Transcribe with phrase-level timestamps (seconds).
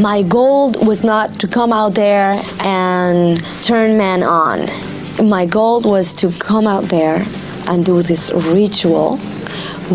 [0.00, 4.60] My goal was not to come out there and turn men on.
[5.28, 7.26] My goal was to come out there
[7.66, 9.18] and do this ritual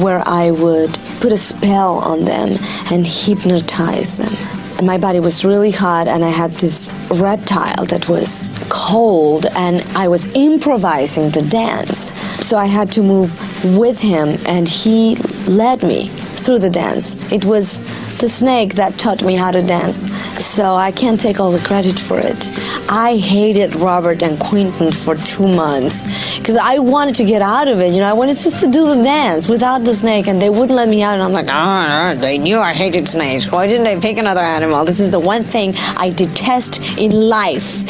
[0.04, 2.50] where I would put a spell on them
[2.92, 4.86] and hypnotize them.
[4.86, 10.08] My body was really hot, and I had this reptile that was cold, and I
[10.08, 12.12] was improvising the dance.
[12.46, 13.32] So I had to move
[13.76, 15.16] with him, and he
[15.48, 17.16] led me through the dance.
[17.32, 17.80] It was
[18.20, 20.10] the snake that taught me how to dance.
[20.44, 22.50] So I can't take all the credit for it.
[22.90, 27.80] I hated Robert and Quentin for two months because I wanted to get out of
[27.80, 27.92] it.
[27.94, 30.72] You know, I wanted just to do the dance without the snake, and they wouldn't
[30.72, 31.14] let me out.
[31.14, 33.52] And I'm like, ah, they knew I hated snakes.
[33.52, 34.86] Why didn't they pick another animal?
[34.86, 37.82] This is the one thing I detest in life.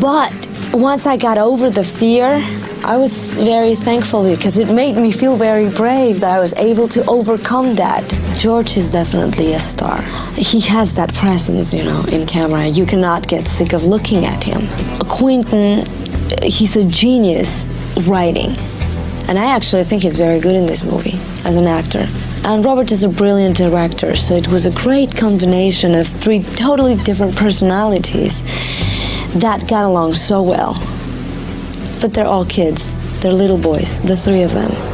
[0.00, 2.40] But once I got over the fear,
[2.82, 6.88] I was very thankful because it made me feel very brave that I was able
[6.88, 8.02] to overcome that.
[8.36, 10.00] George is definitely a star.
[10.34, 12.66] He has that presence, you know, in camera.
[12.66, 14.66] You cannot get sick of looking at him.
[15.08, 15.84] Quentin,
[16.42, 17.68] he's a genius
[18.08, 18.56] writing.
[19.28, 22.06] And I actually think he's very good in this movie as an actor.
[22.44, 26.96] And Robert is a brilliant director, so it was a great combination of three totally
[26.96, 28.42] different personalities
[29.34, 30.74] that got along so well.
[32.00, 32.96] But they're all kids.
[33.20, 34.89] They're little boys, the three of them.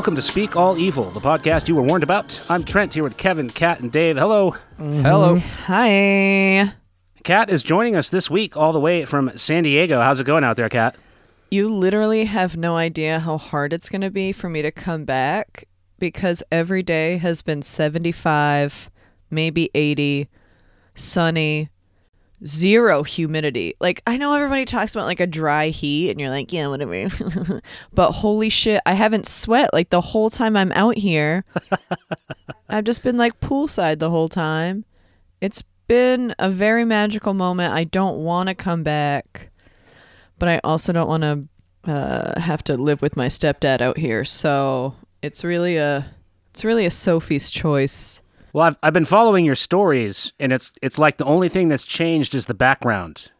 [0.00, 2.46] Welcome to Speak All Evil, the podcast you were warned about.
[2.48, 4.16] I'm Trent here with Kevin, Kat, and Dave.
[4.16, 4.52] Hello.
[4.78, 5.02] Mm-hmm.
[5.02, 5.36] Hello.
[5.36, 6.72] Hi.
[7.22, 10.00] Kat is joining us this week all the way from San Diego.
[10.00, 10.96] How's it going out there, Kat?
[11.50, 15.04] You literally have no idea how hard it's going to be for me to come
[15.04, 15.68] back
[15.98, 18.90] because every day has been 75,
[19.30, 20.30] maybe 80,
[20.94, 21.68] sunny,
[22.46, 23.74] zero humidity.
[23.80, 27.08] Like, I know everybody talks about like a dry heat and you're like, yeah, whatever.
[27.92, 31.44] but holy shit, I haven't sweat like the whole time I'm out here.
[32.68, 34.84] I've just been like poolside the whole time.
[35.40, 37.74] It's been a very magical moment.
[37.74, 39.50] I don't want to come back,
[40.38, 44.24] but I also don't want to uh, have to live with my stepdad out here.
[44.24, 46.14] So it's really a
[46.52, 48.20] it's really a Sophie's choice.
[48.52, 51.84] Well, I've, I've been following your stories, and it's it's like the only thing that's
[51.84, 53.30] changed is the background.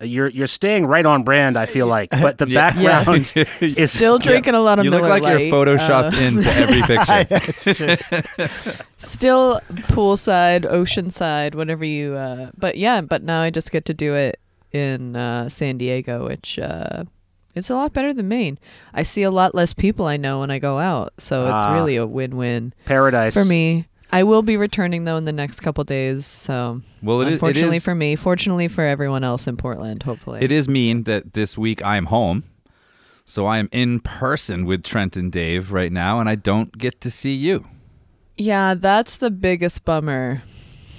[0.00, 2.70] Uh, You're you're staying right on brand, I feel like, but the Yeah.
[3.04, 6.48] background is Still drinking a lot of You look Miller like you're photoshopped uh, into
[6.52, 8.80] every picture.
[8.96, 12.14] still poolside, oceanside, whatever you.
[12.14, 14.38] Uh, but yeah, but now I just get to do it
[14.72, 17.04] in uh, San Diego, which uh,
[17.54, 18.58] it's a lot better than Maine.
[18.94, 21.74] I see a lot less people I know when I go out, so it's Ah.
[21.74, 23.86] really a win-win paradise for me.
[24.12, 26.26] I will be returning though in the next couple days.
[26.26, 30.02] So Well, it is- it unfortunately is- for me, fortunately for everyone else in Portland,
[30.02, 30.40] hopefully.
[30.42, 32.44] It is mean that this week I am home.
[33.24, 37.00] So I am in person with Trent and Dave right now, and I don't get
[37.02, 37.64] to see you.
[38.36, 40.42] Yeah, that's the biggest bummer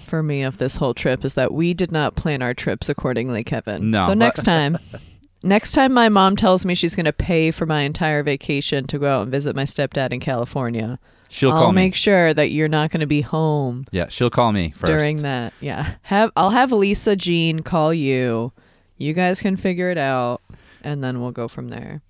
[0.05, 3.43] for me of this whole trip is that we did not plan our trips accordingly,
[3.43, 3.91] Kevin.
[3.91, 4.77] No, So but- next time,
[5.43, 8.97] next time my mom tells me she's going to pay for my entire vacation to
[8.99, 10.99] go out and visit my stepdad in California,
[11.31, 11.61] She'll call me.
[11.61, 14.71] I'll call make sure that you're not going to be home Yeah, she'll call me
[14.71, 14.85] first.
[14.91, 15.53] during that.
[15.61, 15.93] Yeah.
[16.03, 18.51] Have I'll have Lisa Jean call you.
[18.97, 20.41] You guys can figure it out
[20.83, 22.01] and then we'll go from there.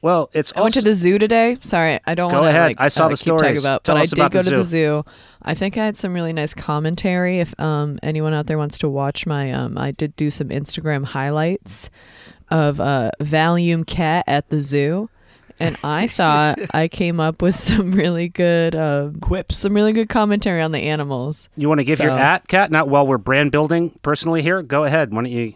[0.00, 1.56] Well, it's I went to the zoo today.
[1.60, 2.62] Sorry, I don't Go want to ahead.
[2.68, 3.64] like I saw uh, the keep talking stories.
[3.64, 5.02] about, Tell but I us did about go the to the zoo.
[5.02, 5.04] zoo.
[5.42, 7.40] I think I had some really nice commentary.
[7.40, 11.04] If um anyone out there wants to watch my um, I did do some Instagram
[11.04, 11.90] highlights
[12.50, 15.10] of uh Valium cat at the zoo.
[15.60, 19.56] And I thought I came up with some really good uh, Quips.
[19.56, 21.48] some really good commentary on the animals.
[21.56, 22.70] You want to give your at, cat?
[22.70, 24.62] Not while we're brand building personally here.
[24.62, 25.12] Go ahead.
[25.12, 25.54] Why don't you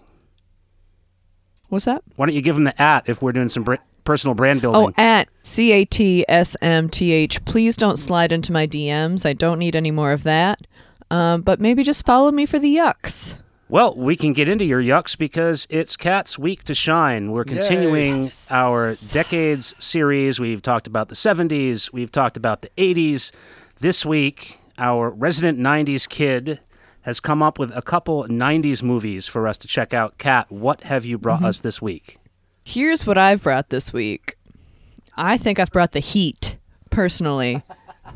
[1.72, 2.02] What's that?
[2.16, 4.92] Why don't you give them the at if we're doing some br- personal brand building?
[4.98, 7.42] Oh, at C A T S M T H.
[7.46, 9.24] Please don't slide into my DMs.
[9.24, 10.66] I don't need any more of that.
[11.10, 13.38] Um, but maybe just follow me for the yucks.
[13.72, 17.32] Well, we can get into your yucks because it's Cat's week to shine.
[17.32, 20.38] We're continuing our decades series.
[20.38, 23.32] We've talked about the 70s, we've talked about the 80s.
[23.80, 26.60] This week, our resident 90s kid
[27.00, 30.18] has come up with a couple 90s movies for us to check out.
[30.18, 31.46] Cat, what have you brought mm-hmm.
[31.46, 32.18] us this week?
[32.64, 34.36] Here's what I've brought this week.
[35.16, 36.58] I think I've brought the heat,
[36.90, 37.62] personally.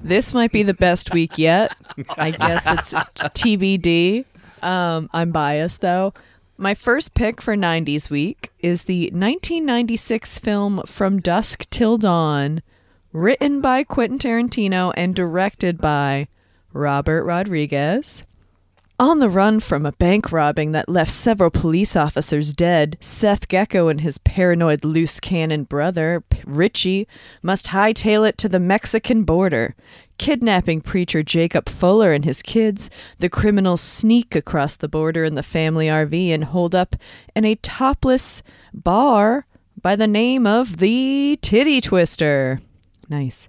[0.02, 1.74] This might be the best week yet.
[2.10, 4.26] I guess it's TBD.
[4.66, 6.12] Um, I'm biased though.
[6.58, 12.62] My first pick for 90s week is the 1996 film From Dusk Till Dawn,
[13.12, 16.26] written by Quentin Tarantino and directed by
[16.72, 18.24] Robert Rodriguez.
[18.98, 23.88] On the run from a bank robbing that left several police officers dead, Seth Gecko
[23.88, 27.06] and his paranoid loose cannon brother, Richie,
[27.42, 29.76] must hightail it to the Mexican border.
[30.18, 35.42] Kidnapping preacher Jacob Fuller and his kids, the criminals sneak across the border in the
[35.42, 36.96] family RV and hold up
[37.34, 38.42] in a topless
[38.72, 39.46] bar
[39.80, 42.60] by the name of the Titty Twister.
[43.08, 43.48] Nice.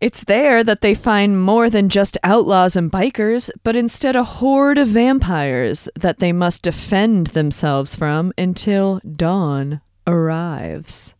[0.00, 4.78] It's there that they find more than just outlaws and bikers, but instead a horde
[4.78, 11.14] of vampires that they must defend themselves from until dawn arrives.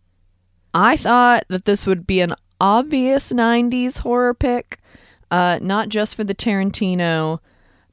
[0.72, 4.78] I thought that this would be an obvious 90s horror pick,
[5.30, 7.40] uh, not just for the Tarantino,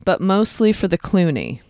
[0.03, 1.62] but mostly for the Clooney.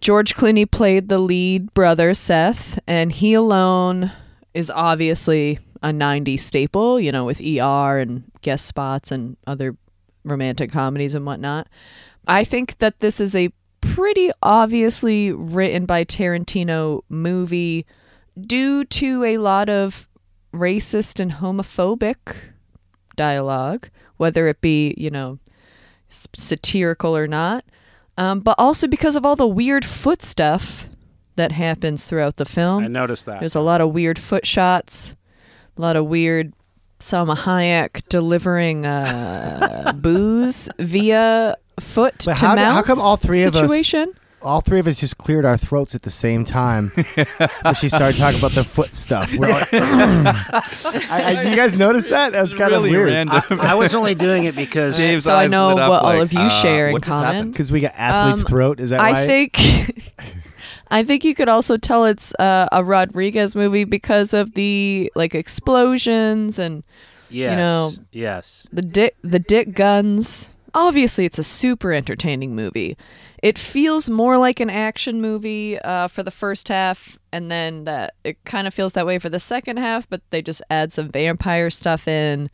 [0.00, 4.12] George Clooney played the lead brother, Seth, and he alone
[4.54, 9.76] is obviously a 90s staple, you know, with ER and guest spots and other
[10.24, 11.68] romantic comedies and whatnot.
[12.26, 17.86] I think that this is a pretty obviously written by Tarantino movie
[18.40, 20.07] due to a lot of
[20.52, 22.16] racist and homophobic
[23.16, 25.38] dialogue, whether it be, you know,
[26.08, 27.64] satirical or not,
[28.16, 30.88] um, but also because of all the weird foot stuff
[31.36, 32.84] that happens throughout the film.
[32.84, 33.40] I noticed that.
[33.40, 35.14] There's a lot of weird foot shots,
[35.76, 36.52] a lot of weird
[36.98, 42.74] Salma Hayek delivering uh, booze via foot But to how, mouth.
[42.74, 44.14] how come all three of us situation?
[44.42, 46.88] All three of us just cleared our throats at the same time
[47.62, 49.34] when she started talking about the foot stuff.
[49.34, 52.32] We're all- I, I, you guys notice that?
[52.32, 53.08] That was kind really of weird.
[53.08, 53.60] random.
[53.60, 56.02] I, I was only doing it because Dave's So I eyes know lit up what
[56.02, 57.34] all like, of you uh, share in what just common.
[57.34, 57.52] happened?
[57.52, 58.80] Because we got athlete's Um, throat.
[58.80, 59.26] Is that I right?
[59.26, 60.14] think
[60.90, 65.34] I think you could also tell it's uh, a Rodriguez movie because of the like
[65.34, 66.84] explosions and
[67.28, 68.66] yes, know, yes.
[68.72, 70.54] the dick the dick guns.
[70.74, 72.96] Obviously, it's a super entertaining movie.
[73.42, 78.14] It feels more like an action movie uh, for the first half, and then that
[78.24, 80.08] it kind of feels that way for the second half.
[80.08, 82.50] But they just add some vampire stuff in.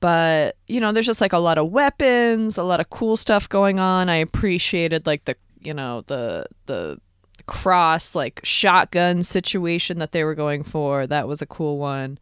[0.00, 3.48] But you know, there's just like a lot of weapons, a lot of cool stuff
[3.48, 4.08] going on.
[4.08, 6.98] I appreciated like the you know the the
[7.46, 11.06] cross like shotgun situation that they were going for.
[11.06, 12.18] That was a cool one.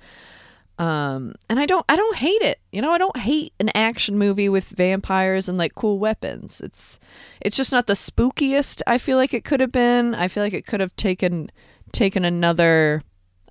[0.80, 2.58] Um, and I don't, I don't hate it.
[2.72, 6.62] You know, I don't hate an action movie with vampires and like cool weapons.
[6.62, 6.98] It's,
[7.38, 8.80] it's just not the spookiest.
[8.86, 10.14] I feel like it could have been.
[10.14, 11.52] I feel like it could have taken,
[11.92, 13.02] taken another,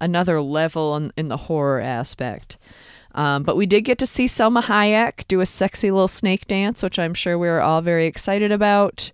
[0.01, 2.57] another level in, in the horror aspect.
[3.13, 6.81] Um, but we did get to see Salma Hayek do a sexy little snake dance,
[6.81, 9.11] which I'm sure we were all very excited about.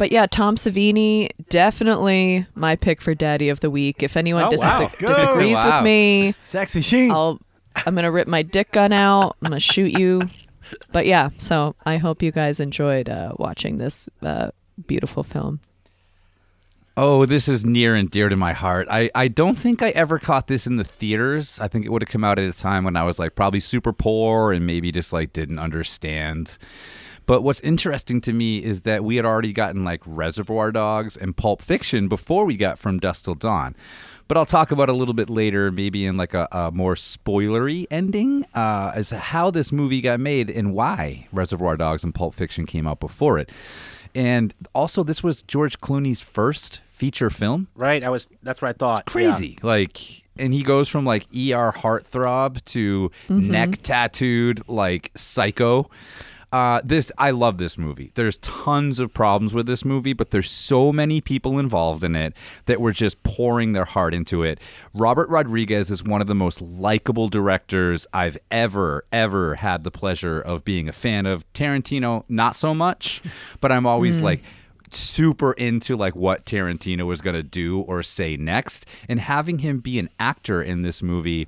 [0.00, 4.02] But yeah, Tom Savini definitely my pick for Daddy of the Week.
[4.02, 4.88] If anyone Oh, dis- wow.
[4.98, 5.76] disagrees Wow.
[5.80, 7.10] with me, Sex machine.
[7.10, 7.38] I'll
[7.84, 9.36] I'm gonna rip my dick gun out.
[9.42, 10.22] I'm gonna shoot you.
[10.90, 14.52] But yeah, so I hope you guys enjoyed uh, watching this uh,
[14.86, 15.60] beautiful film.
[16.96, 18.88] Oh, this is near and dear to my heart.
[18.90, 21.58] I, I don't think I ever caught this in the theaters.
[21.60, 23.60] I think it would have come out at a time when I was like probably
[23.60, 26.56] super poor and maybe just like didn't understand.
[27.30, 31.36] But what's interesting to me is that we had already gotten like Reservoir Dogs and
[31.36, 33.76] Pulp Fiction before we got From Dusk Till Dawn.
[34.26, 37.86] But I'll talk about a little bit later, maybe in like a, a more spoilery
[37.88, 42.66] ending, uh, as how this movie got made and why Reservoir Dogs and Pulp Fiction
[42.66, 43.48] came out before it.
[44.12, 47.68] And also, this was George Clooney's first feature film.
[47.76, 48.02] Right.
[48.02, 48.28] I was.
[48.42, 49.04] That's what I thought.
[49.06, 49.12] Yeah.
[49.12, 49.56] Crazy.
[49.62, 55.88] Like, and he goes from like ER heartthrob to neck tattooed, like psycho.
[56.52, 58.10] Uh, this I love this movie.
[58.14, 62.34] There's tons of problems with this movie, but there's so many people involved in it
[62.66, 64.58] that were just pouring their heart into it.
[64.92, 70.40] Robert Rodriguez is one of the most likable directors I've ever ever had the pleasure
[70.40, 71.50] of being a fan of.
[71.52, 73.22] Tarantino, not so much,
[73.60, 74.42] but I'm always like
[74.92, 79.78] super into like what Tarantino was going to do or say next and having him
[79.78, 81.46] be an actor in this movie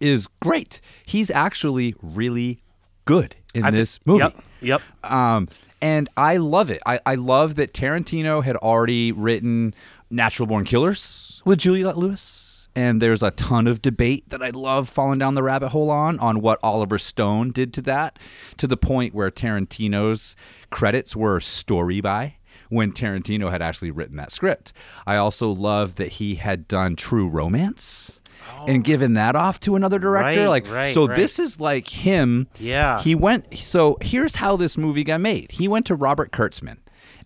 [0.00, 0.80] is great.
[1.04, 2.62] He's actually really
[3.08, 4.24] good in I thi- this movie.
[4.24, 4.42] Yep.
[4.60, 4.82] Yep.
[5.10, 5.48] Um,
[5.80, 6.82] and I love it.
[6.84, 9.74] I, I love that Tarantino had already written
[10.10, 12.68] Natural Born Killers with Juliette Lewis.
[12.76, 16.20] And there's a ton of debate that I love falling down the rabbit hole on,
[16.20, 18.18] on what Oliver Stone did to that,
[18.58, 20.36] to the point where Tarantino's
[20.70, 22.36] credits were story by
[22.68, 24.72] when Tarantino had actually written that script.
[25.06, 28.20] I also love that he had done True Romance
[28.66, 28.82] and oh.
[28.82, 30.42] given that off to another director.
[30.42, 31.16] Right, like, right, so right.
[31.16, 32.48] this is like him.
[32.58, 33.00] Yeah.
[33.00, 33.58] He went.
[33.58, 35.52] So here's how this movie got made.
[35.52, 36.78] He went to Robert Kurtzman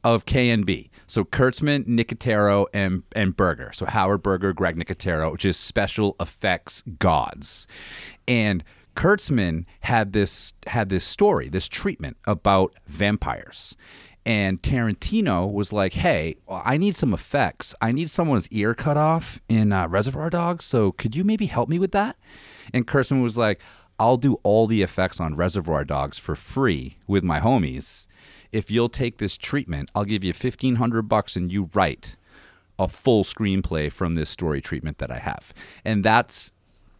[0.04, 0.90] of KNB.
[1.06, 3.72] So Kurtzman, Nicotero, and and Berger.
[3.72, 7.66] So Howard Berger, Greg Nicotero, just special effects gods,
[8.26, 8.64] and.
[8.94, 13.74] Kurtzman had this had this story, this treatment about vampires.
[14.24, 17.74] And Tarantino was like, "Hey, I need some effects.
[17.80, 20.64] I need someone's ear cut off in uh, Reservoir Dogs.
[20.64, 22.16] So could you maybe help me with that?"
[22.72, 23.60] And Kurtzman was like,
[23.98, 28.06] "I'll do all the effects on Reservoir Dogs for free with my homies.
[28.52, 32.16] If you'll take this treatment, I'll give you fifteen hundred bucks and you write
[32.78, 35.52] a full screenplay from this story treatment that I have."
[35.84, 36.52] And that's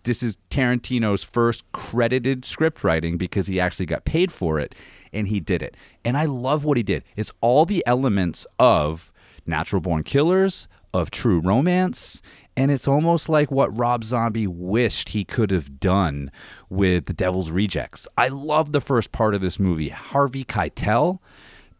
[0.05, 4.75] this is Tarantino's first credited script writing because he actually got paid for it
[5.13, 5.77] and he did it.
[6.05, 7.05] And I love what he did.
[7.17, 9.13] It's all the elements of
[9.47, 12.23] natural born killers, of true romance,
[12.57, 16.31] and it's almost like what Rob Zombie wished he could have done
[16.69, 18.07] with The Devil's Rejects.
[18.19, 19.89] I love the first part of this movie.
[19.89, 21.19] Harvey Keitel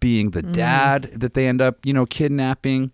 [0.01, 0.53] being the mm.
[0.53, 2.91] dad that they end up, you know, kidnapping.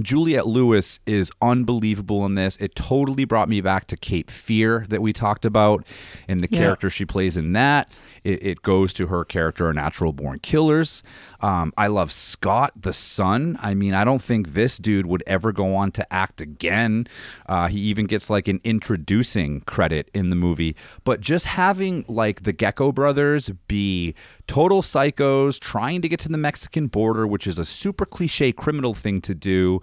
[0.00, 2.56] Juliette Lewis is unbelievable in this.
[2.56, 5.84] It totally brought me back to Cape Fear that we talked about
[6.26, 6.58] and the Yeah.
[6.58, 7.92] character she plays in that.
[8.24, 11.02] It, it goes to her character Natural Born Killers.
[11.40, 13.58] Um, I love Scott, the son.
[13.60, 17.06] I mean, I don't think this dude would ever go on to act again.
[17.46, 20.76] Uh, he even gets like an introducing credit in the movie.
[21.04, 24.14] But just having like the Gecko brothers be
[24.46, 28.94] total psychos trying to get to the Mexican border, which is a super cliche criminal
[28.94, 29.80] thing to do,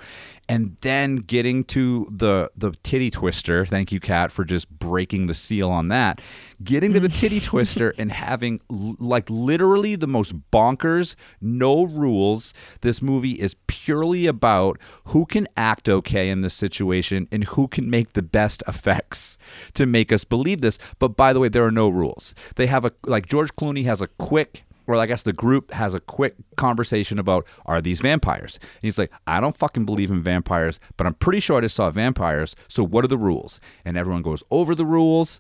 [0.50, 3.66] and then getting to the the titty twister.
[3.66, 6.22] Thank you, Kat, for just breaking the seal on that.
[6.64, 7.16] Getting to the mm.
[7.16, 12.54] titty twister and having l- like literally the most bonkers, no rules.
[12.82, 17.90] This movie is purely about who can act okay in this situation and who can
[17.90, 19.38] make the best effects
[19.74, 20.80] to make us believe this.
[21.00, 22.34] But by the way, there are no rules.
[22.56, 25.94] They have a like George Clooney has a quick or I guess the group has
[25.94, 28.58] a quick conversation about are these vampires?
[28.62, 31.76] And he's like, I don't fucking believe in vampires, but I'm pretty sure I just
[31.76, 32.56] saw vampires.
[32.68, 33.60] So what are the rules?
[33.86, 35.40] And everyone goes over the rules.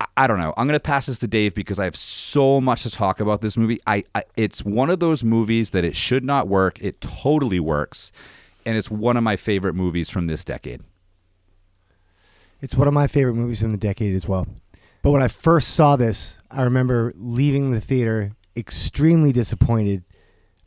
[0.00, 0.54] I, I don't know.
[0.56, 3.56] I'm gonna pass this to Dave because I have so much to talk about this
[3.56, 3.78] movie.
[3.86, 6.78] I, I it's one of those movies that it should not work.
[6.80, 8.10] It totally works,
[8.64, 10.82] and it's one of my favorite movies from this decade.
[12.62, 14.46] It's one of my favorite movies from the decade as well.
[15.02, 20.04] But when I first saw this, I remember leaving the theater extremely disappointed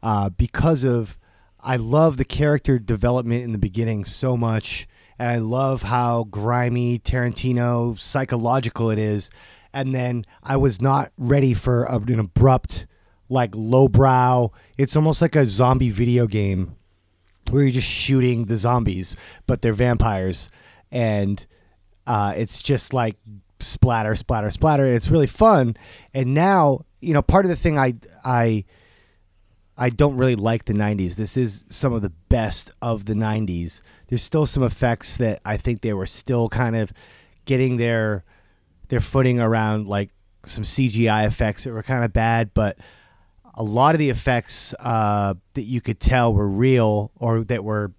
[0.02, 1.18] uh, because of
[1.60, 7.00] I love the character development in the beginning so much, and I love how grimy
[7.00, 9.30] Tarantino psychological it is,
[9.74, 12.88] and then I was not ready for an abrupt,
[13.28, 14.52] like lowbrow.
[14.78, 16.76] It's almost like a zombie video game
[17.50, 20.50] where you're just shooting the zombies, but they're vampires,
[20.92, 21.46] and
[22.08, 23.18] uh, it's just like
[23.60, 24.86] splatter, splatter, splatter.
[24.86, 25.76] It's really fun.
[26.14, 28.66] And now, you know, part of the thing I I
[29.78, 31.16] I don't really like the '90s.
[31.16, 33.82] This is some of the best of the '90s.
[34.08, 36.92] There's still some effects that I think they were still kind of
[37.46, 38.24] getting their
[38.90, 40.12] their footing around, like
[40.46, 42.78] some CGI effects that were kind of bad, but
[43.54, 47.92] a lot of the effects uh, that you could tell were real or that were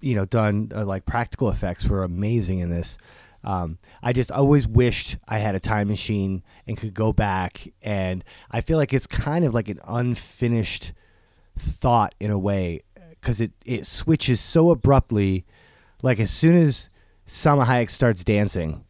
[0.00, 2.98] you know done uh, like practical effects were amazing in this
[3.44, 8.24] um, i just always wished i had a time machine and could go back and
[8.50, 10.92] i feel like it's kind of like an unfinished
[11.58, 12.80] thought in a way
[13.20, 15.46] because it, it switches so abruptly.
[16.02, 16.90] Like as soon as
[17.26, 18.84] Salma Hayek starts dancing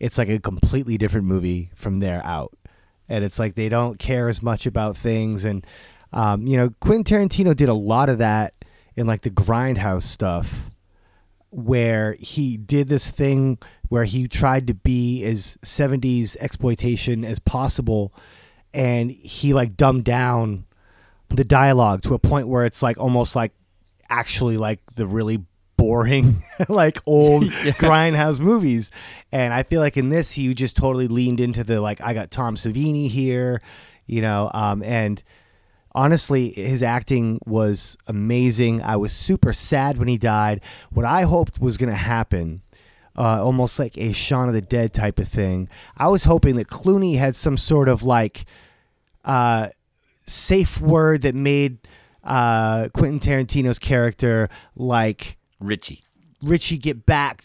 [0.00, 2.56] it's like a completely different movie from there out.
[3.08, 5.66] And it's like they don't care as much about things and
[6.12, 8.54] um, you know quentin tarantino did a lot of that
[8.96, 10.70] in like the grindhouse stuff
[11.50, 18.12] where he did this thing where he tried to be as 70s exploitation as possible
[18.74, 20.64] and he like dumbed down
[21.30, 23.52] the dialogue to a point where it's like almost like
[24.08, 25.44] actually like the really
[25.76, 27.44] boring like old
[27.78, 28.90] grindhouse movies.
[29.32, 32.30] And i feel like in this he just totally leaned into the like i got
[32.30, 33.60] tom savini here
[34.06, 35.22] you know um and
[35.92, 38.82] honestly his acting was amazing.
[38.82, 40.60] I was super sad when he died.
[40.90, 42.62] What i hoped was going to happen
[43.18, 45.68] uh, almost like a Shaun of the Dead type of thing.
[45.96, 48.44] I was hoping that Clooney had some sort of like
[49.24, 49.68] uh,
[50.26, 51.78] safe word that made
[52.22, 56.04] uh, Quentin Tarantino's character like Richie.
[56.40, 57.42] Richie get back,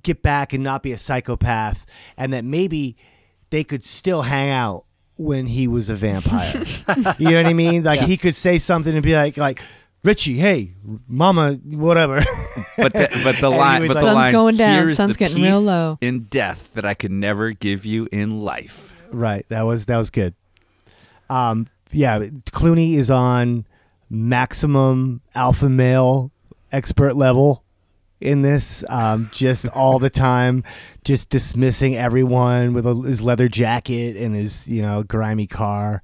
[0.00, 1.84] get back, and not be a psychopath,
[2.16, 2.96] and that maybe
[3.50, 4.84] they could still hang out
[5.16, 6.52] when he was a vampire.
[7.18, 7.82] you know what I mean?
[7.82, 9.60] Like he could say something and be like, like
[10.04, 10.72] Richie, hey,
[11.06, 12.24] Mama, whatever.
[12.76, 15.42] But the, but the line, but the Sun's line, going down, "Here's sun's the getting
[15.42, 18.92] real low." in death that I could never give you in life.
[19.10, 19.44] right.
[19.48, 20.34] That was that was good.
[21.28, 23.66] Um, yeah, Clooney is on
[24.08, 26.30] maximum alpha male
[26.70, 27.64] expert level
[28.20, 30.62] in this, um, just all the time,
[31.04, 36.00] just dismissing everyone with a, his leather jacket and his you know grimy car.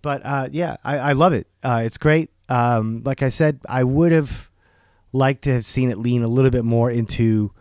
[0.00, 1.46] But uh, yeah, I, I love it.
[1.62, 2.30] Uh, it's great.
[2.48, 4.50] Um, like I said, I would have
[5.12, 7.52] liked to have seen it lean a little bit more into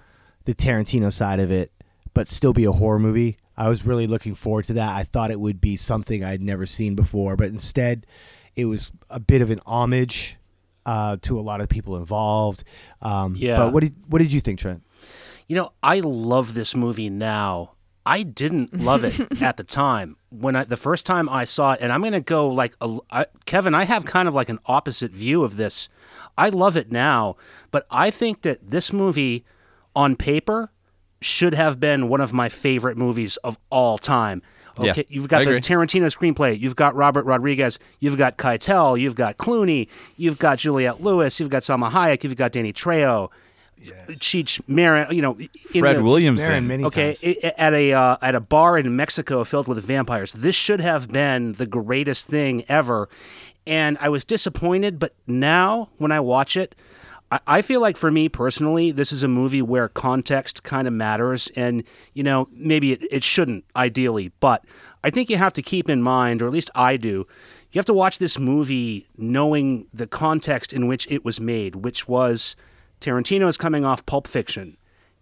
[0.45, 1.71] the Tarantino side of it,
[2.13, 3.37] but still be a horror movie.
[3.55, 4.95] I was really looking forward to that.
[4.95, 8.05] I thought it would be something I'd never seen before, but instead,
[8.55, 10.37] it was a bit of an homage
[10.85, 12.63] uh, to a lot of people involved.
[13.01, 13.57] Um, Yeah.
[13.57, 14.83] But what did what did you think, Trent?
[15.47, 17.71] You know, I love this movie now.
[18.07, 21.79] I didn't love it at the time when I the first time I saw it,
[21.81, 23.75] and I'm gonna go like a, I, Kevin.
[23.75, 25.89] I have kind of like an opposite view of this.
[26.37, 27.35] I love it now,
[27.71, 29.43] but I think that this movie,
[29.95, 30.71] on paper,
[31.19, 34.41] should have been one of my favorite movies of all time.
[34.79, 35.61] Yeah, Okay, you've got I the agree.
[35.61, 36.59] Tarantino screenplay.
[36.59, 37.79] You've got Robert Rodriguez.
[37.99, 38.99] You've got Keitel.
[39.01, 39.87] You've got Clooney.
[40.17, 41.39] You've got Juliette Lewis.
[41.39, 42.23] You've got Salma Hayek.
[42.23, 43.29] You've got Danny Trejo.
[44.09, 45.11] Cheech Marin.
[45.15, 46.47] You know, in Fred the- Williamson.
[46.47, 47.53] Marin many Okay, times.
[47.57, 50.33] at a uh, at a bar in Mexico filled with vampires.
[50.33, 53.09] This should have been the greatest thing ever,
[53.65, 54.99] and I was disappointed.
[54.99, 56.75] But now, when I watch it,
[57.31, 60.93] I, I feel like for me personally, this is a movie where context kind of
[60.93, 64.63] matters, and you know maybe it, it shouldn't ideally, but
[65.03, 67.27] I think you have to keep in mind, or at least I do.
[67.71, 72.07] You have to watch this movie knowing the context in which it was made, which
[72.07, 72.55] was
[73.01, 74.77] Tarantino is coming off Pulp Fiction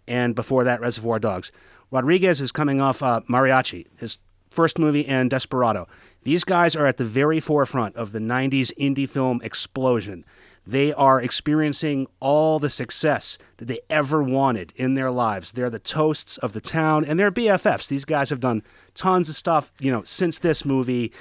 [0.08, 1.50] and before that Reservoir Dogs.
[1.90, 4.18] Rodriguez is coming off uh, Mariachi, his
[4.50, 5.86] first movie, and Desperado.
[6.22, 10.24] These guys are at the very forefront of the 90s indie film explosion.
[10.66, 15.52] They are experiencing all the success that they ever wanted in their lives.
[15.52, 17.86] They're the toasts of the town, and they're BFFs.
[17.86, 18.64] These guys have done
[18.94, 21.12] tons of stuff, you know, since this movie.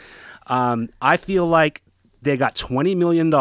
[0.47, 1.83] Um, I feel like
[2.25, 3.31] they got $20 million,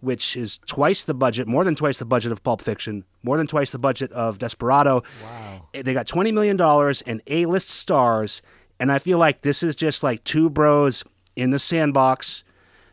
[0.00, 3.48] which is twice the budget, more than twice the budget of Pulp Fiction, more than
[3.48, 5.02] twice the budget of Desperado.
[5.24, 5.66] Wow.
[5.72, 6.60] They got $20 million
[7.06, 8.40] and A list stars.
[8.78, 12.44] And I feel like this is just like two bros in the sandbox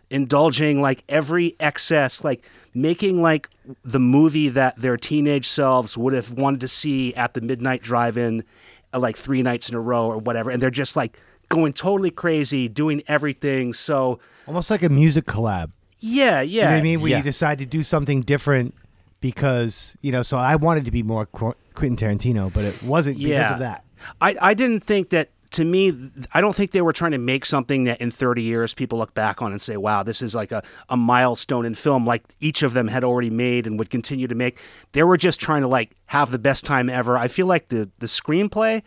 [0.09, 3.49] indulging like every excess, like making like
[3.83, 8.43] the movie that their teenage selves would have wanted to see at the midnight drive-in,
[8.91, 12.11] uh, like three nights in a row or whatever, and they're just like going totally
[12.11, 13.73] crazy, doing everything.
[13.73, 15.71] So Almost like a music collab.
[15.99, 17.01] yeah, yeah, You know what I mean?
[17.01, 17.17] Where Yeah.
[17.17, 18.73] you decide to do something different
[19.19, 20.21] because you know.
[20.21, 23.83] So I wanted to be more Qu- Quentin Tarantino, but it wasn't because of that.
[24.21, 27.45] I, I didn't think that to me i don't think they were trying to make
[27.45, 30.51] something that in 30 years people look back on and say wow this is like
[30.51, 34.27] a, a milestone in film like each of them had already made and would continue
[34.27, 34.59] to make
[34.91, 37.89] they were just trying to like have the best time ever i feel like the
[37.99, 38.83] the screenplay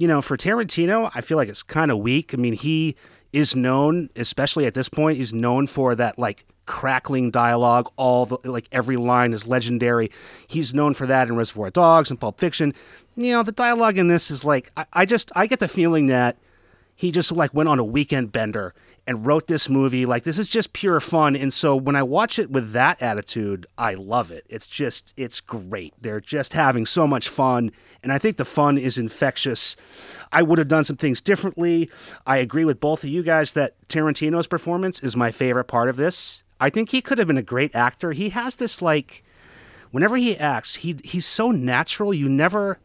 [0.00, 2.32] you know for tarantino i feel like it's kind of weak.
[2.32, 2.96] I mean he
[3.32, 8.38] is known especially at this point he's known for that like crackling dialogue all the
[8.50, 10.10] like every line is legendary.
[10.46, 12.72] He's known for that in reservoir dogs and pulp fiction.
[13.16, 16.06] You know the dialogue in this is like I, I just i get the feeling
[16.06, 16.38] that
[16.94, 18.72] he just like went on a weekend bender
[19.10, 20.06] and wrote this movie.
[20.06, 21.34] Like this is just pure fun.
[21.34, 24.46] And so when i watch it with that attitude i love it.
[24.48, 25.92] It's just it's great.
[26.00, 27.72] They're just having so much fun.
[28.04, 29.74] And i think the fun is infectious.
[30.30, 31.90] I would have done some things differently.
[32.24, 35.96] I agree with both of you guys that tarantino's performance is my favorite part of
[35.96, 36.44] this.
[36.60, 38.12] I think he could have been a great actor.
[38.12, 39.24] He has this like
[39.90, 42.14] whenever he acts he he's so natural.
[42.14, 42.78] You never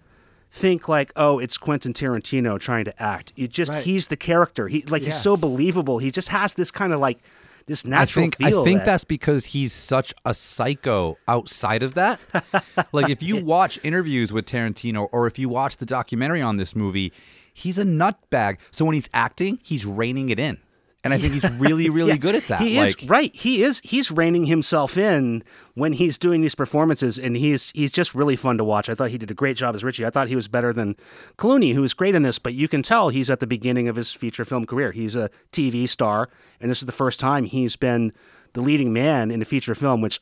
[0.55, 3.83] think like oh it's quentin tarantino trying to act it just Right.
[3.83, 5.07] he's the character he like Yeah.
[5.07, 7.19] he's so believable he just has this kind of like
[7.67, 11.95] this I natural think I think that- that's because he's such a psycho outside of
[11.95, 12.19] that.
[12.93, 16.75] like if you watch interviews with Tarantino or if you watch the documentary on this
[16.75, 17.11] movie,
[17.53, 18.57] he's a nutbag.
[18.69, 20.59] So when he's acting, he's reining it in.
[21.05, 22.59] And I think he's really, really Yeah, good at that.
[22.59, 23.33] He like is right.
[23.33, 23.79] He is.
[23.83, 25.43] He's reining himself in
[25.75, 28.89] when he's doing these performances, and he's he's just really fun to watch.
[28.89, 30.05] I thought he did a great job as Richie.
[30.05, 30.95] I thought he was better than
[31.37, 32.39] Clooney, who was great in this.
[32.39, 34.91] But you can tell he's at the beginning of his feature film career.
[34.91, 36.27] He's a TV star,
[36.59, 38.11] and this is the first time he's been
[38.53, 40.01] the leading man in a feature film.
[40.01, 40.19] Which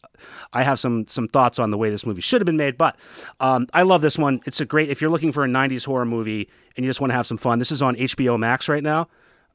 [0.52, 2.78] I have some some thoughts on the way this movie should have been made.
[2.78, 2.98] But
[3.40, 4.42] um, I love this one.
[4.46, 4.90] It's a great.
[4.90, 7.38] If you're looking for a '90s horror movie and you just want to have some
[7.38, 9.08] fun, this is on HBO Max right now,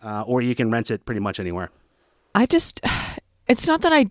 [0.03, 1.71] uh, or you can rent it pretty much anywhere.
[2.35, 2.81] I just,
[3.49, 4.11] it's not that I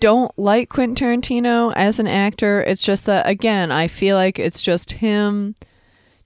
[0.00, 2.62] don't like Quentin Tarantino as an actor.
[2.62, 5.54] It's just that, again, I feel like it's just him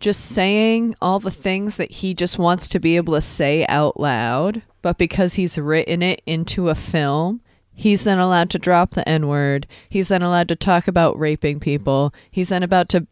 [0.03, 3.99] just saying all the things that he just wants to be able to say out
[3.99, 4.63] loud.
[4.83, 7.41] But because he's written it into a film,
[7.73, 9.67] he's then allowed to drop the N word.
[9.89, 12.13] He's then allowed to talk about raping people.
[12.31, 13.07] He's then about to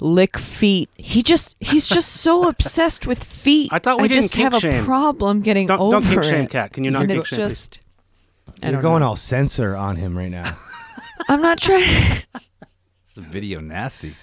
[0.00, 0.90] lick feet.
[0.96, 3.72] He just he's just so obsessed with feet.
[3.72, 4.82] I thought we I didn't just kink have shame.
[4.82, 6.50] a problem getting Don't- over don't kink shame, it.
[6.50, 6.72] Kat.
[6.72, 7.80] Can you not and kink it's shame, just
[8.62, 9.08] I You're don't going know.
[9.08, 10.56] all censor on him right now.
[11.28, 11.84] I'm not trying.
[13.04, 14.14] It's a video nasty.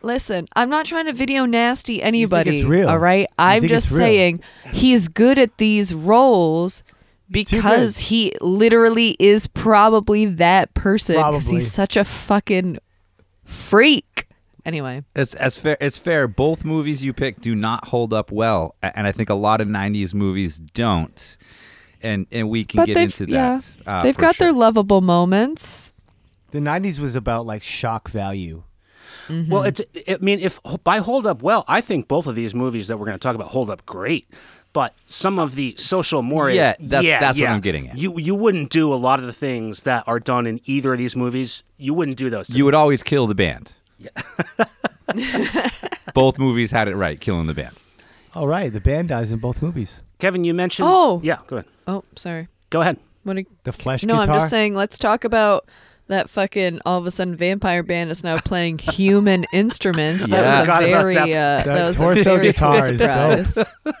[0.00, 2.60] Listen, I'm not trying to video nasty anybody.
[2.60, 2.88] it's real?
[2.88, 3.22] All right.
[3.22, 4.40] You I'm just saying
[4.72, 6.82] he's good at these roles
[7.30, 11.54] because he literally is probably that person because Probably.
[11.56, 12.78] he's such a fucking
[13.44, 14.26] freak.
[14.68, 15.78] Anyway, It's as fair.
[15.80, 16.28] It's fair.
[16.28, 19.66] Both movies you pick do not hold up well, and I think a lot of
[19.68, 21.38] '90s movies don't.
[22.02, 23.88] And and we can but get they've into yeah, that.
[23.90, 25.94] uh, they've for got their lovable moments.
[26.50, 28.64] The '90s was about like shock value.
[29.30, 29.80] Well, it's.
[30.06, 33.06] I mean, if by hold up well, I think both of these movies that we're
[33.06, 34.28] going to talk about hold up great.
[34.74, 37.48] But some of the social mores, Yeah, that's- yeah, that's what.
[37.48, 37.96] I'm getting at.
[37.96, 40.98] You you wouldn't do a lot of the things that are done in either of
[40.98, 41.62] these movies.
[41.78, 42.50] You wouldn't do those.
[42.50, 43.72] You would always kill the band.
[46.14, 47.76] Both movies had it right, killing the band.
[48.34, 50.00] All right, the band dies in both movies.
[50.18, 50.88] Kevin, you mentioned.
[50.90, 51.20] Oh.
[51.24, 51.38] yeah.
[51.46, 51.68] Go ahead.
[51.86, 52.48] Oh, sorry.
[52.70, 52.98] Go ahead.
[53.22, 53.36] What?
[53.36, 54.34] do The Flesh no, guitar.
[54.34, 54.74] I'm just saying.
[54.74, 55.66] Let's talk about
[56.08, 56.80] that fucking.
[56.84, 60.26] All of a sudden, vampire band is now playing human instruments.
[60.26, 60.46] That Yeah.
[60.46, 61.14] was a Forgot about very.
[61.14, 61.28] that.
[61.28, 63.46] Uh, That that was torso a very guitar is dope.
[63.46, 63.66] surprise.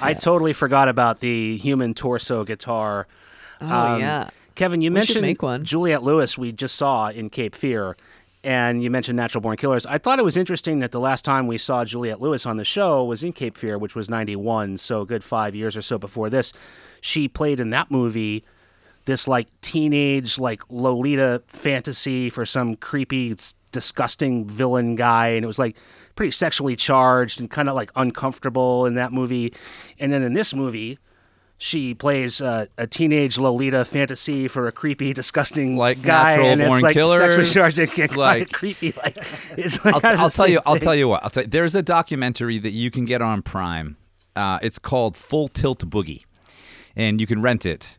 [0.00, 3.06] I totally forgot about the human torso guitar.
[3.60, 4.30] Oh Um, yeah.
[4.54, 5.64] Kevin, you We mentioned make one.
[5.64, 7.96] Juliette Lewis we just saw in Cape Fear,
[8.42, 9.84] and you mentioned Natural Born Killers.
[9.86, 12.64] I thought it was interesting that the last time we saw Juliette Lewis on the
[12.64, 15.98] show was in Cape Fear, which was 91, so a good five years or so
[15.98, 16.52] before this.
[17.00, 18.44] She played in that movie
[19.04, 23.36] this like teenage, like Lolita fantasy for some creepy,
[23.72, 25.76] disgusting villain guy, and it was like
[26.16, 29.52] pretty sexually charged and kind of like uncomfortable in that movie.
[29.98, 30.98] And then in this movie,
[31.62, 36.60] she plays uh, a teenage Lolita fantasy for a creepy, disgusting Like guy, Natural and
[36.62, 38.92] it's Born like Killers, sexually charged and like- creepy.
[38.96, 39.18] Like
[39.58, 40.56] it's like I'll, I'll tell you.
[40.56, 41.22] same I'll tell you what.
[41.22, 41.50] I'll tell you.
[41.50, 43.98] There's a documentary that you can get on Prime.
[44.34, 46.24] Uh, it's called Full Tilt Boogie,
[46.96, 47.98] and you can rent it.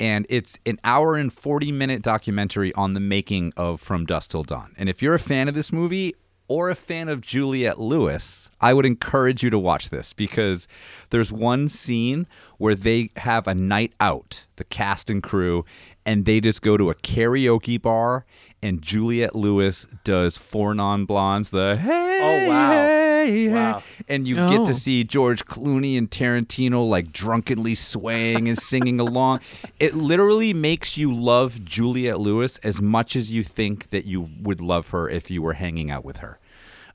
[0.00, 4.44] And it's an hour and 40 minute documentary on the making of From Dusk Till
[4.44, 4.74] Dawn.
[4.78, 6.14] And if you're a fan of this movie
[6.46, 10.68] or a fan of Juliette Lewis, I would encourage you to watch this because
[11.10, 12.26] there's one scene
[12.58, 15.64] where they have a night out, the cast and crew,
[16.04, 18.26] and they just go to a karaoke bar
[18.64, 22.70] and Juliette Lewis does Four Non Blondes, the hey, Oh, wow.
[22.72, 23.82] hey, hey," Wow.
[24.08, 24.48] and you Oh.
[24.48, 29.40] get to see George Clooney and Tarantino like drunkenly swaying and singing along.
[29.78, 34.60] It literally makes you love Juliette Lewis as much as you think that you would
[34.60, 36.38] love her if you were hanging out with her.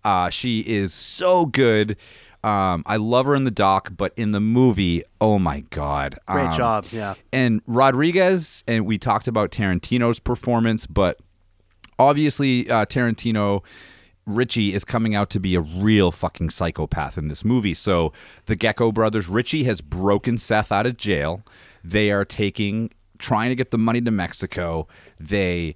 [0.04, 1.96] Uh, she is so good.
[2.42, 6.48] Um, I love her in the doc, but in the movie, oh my god, Great
[6.52, 6.86] Um, job.
[6.92, 7.16] Yeah.
[7.34, 11.20] and Rodriguez, and we talked about Tarantino's performance, but
[12.00, 13.64] obviously uh, Tarantino.
[14.26, 17.74] Richie is coming out to be a real fucking psychopath in this movie.
[17.74, 18.14] So
[18.46, 21.44] the Gecko brothers, Richie has broken Seth out of jail.
[21.84, 24.88] They are taking, trying to get the money to Mexico.
[25.20, 25.76] They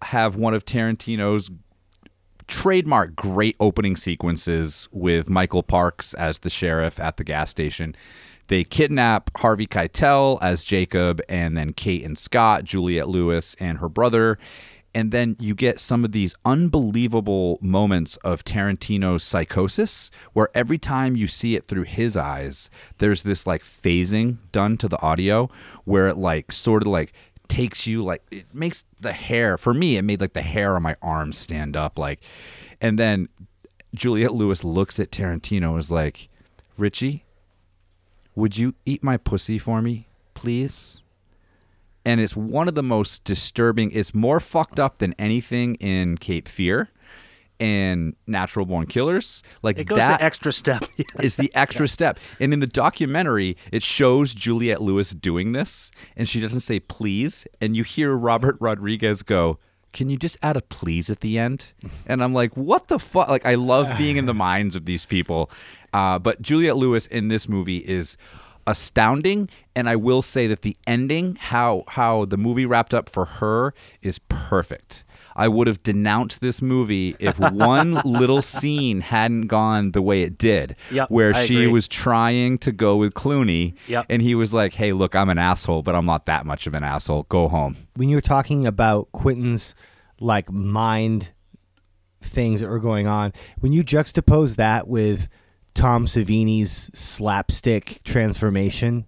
[0.00, 1.50] have one of Tarantino's
[2.46, 7.94] trademark great opening sequences with Michael Parks as the sheriff at the gas station.
[8.48, 13.88] They kidnap Harvey Keitel as Jacob, and then Kate and Scott, Juliette Lewis, and her
[13.88, 14.38] brother.
[14.94, 21.16] And then you get some of these unbelievable moments of Tarantino's psychosis, where every time
[21.16, 25.48] you see it through his eyes, there's this like phasing done to the audio
[25.84, 27.14] where it like sort of like
[27.48, 30.82] takes you like it makes the hair for me it made like the hair on
[30.82, 32.20] my arms stand up like
[32.80, 33.28] and then
[33.94, 36.30] Juliette Lewis looks at Tarantino and is like
[36.78, 37.26] Richie
[38.34, 41.01] would you eat my pussy for me please
[42.04, 46.48] and it's one of the most disturbing it's more fucked up than anything in Cape
[46.48, 46.90] Fear
[47.62, 50.84] and Natural Born Killers like It goes that the extra step.
[51.20, 52.18] is the extra step.
[52.40, 57.46] And in the documentary, it shows Juliette Lewis doing this, and she doesn't say please.
[57.60, 59.58] And you hear Robert Rodriguez go,
[59.92, 61.72] Can you just add a please at the end?
[62.06, 63.28] And I'm like, What the fuck?
[63.28, 65.48] Like, I love being in the minds of these people.
[65.92, 68.16] Uh, but Juliette Lewis in this movie is
[68.66, 73.24] astounding and i will say that the ending how how the movie wrapped up for
[73.24, 73.72] her
[74.02, 80.02] is perfect I would have denounced this movie if one little scene hadn't gone the
[80.02, 81.68] way it did, Yep, where I she agree.
[81.72, 84.04] was trying to go with Clooney, Yep.
[84.10, 86.74] and he was like, "Hey, look, I'm an asshole, but I'm not that much of
[86.74, 87.22] an asshole.
[87.30, 89.74] Go home." when you were talking about Quentin's
[90.20, 91.28] like mind
[92.20, 95.30] things that were going on, when you juxtapose that with
[95.74, 99.06] Tom Savini's slapstick transformation,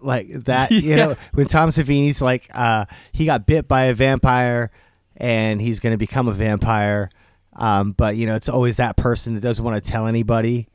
[0.00, 4.70] like that, you know, when Tom Savini's like, uh, he got bit by a vampire
[5.16, 7.10] and he's going to become a vampire,
[7.54, 10.68] um, but you know, it's always that person that doesn't want to tell anybody.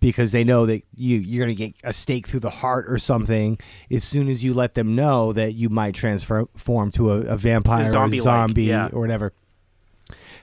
[0.00, 3.58] because they know that you you're gonna get a stake through the heart or something
[3.90, 7.94] as soon as you let them know that you might transform to a, a vampire
[7.94, 8.88] or a zombie yeah.
[8.92, 9.32] or whatever.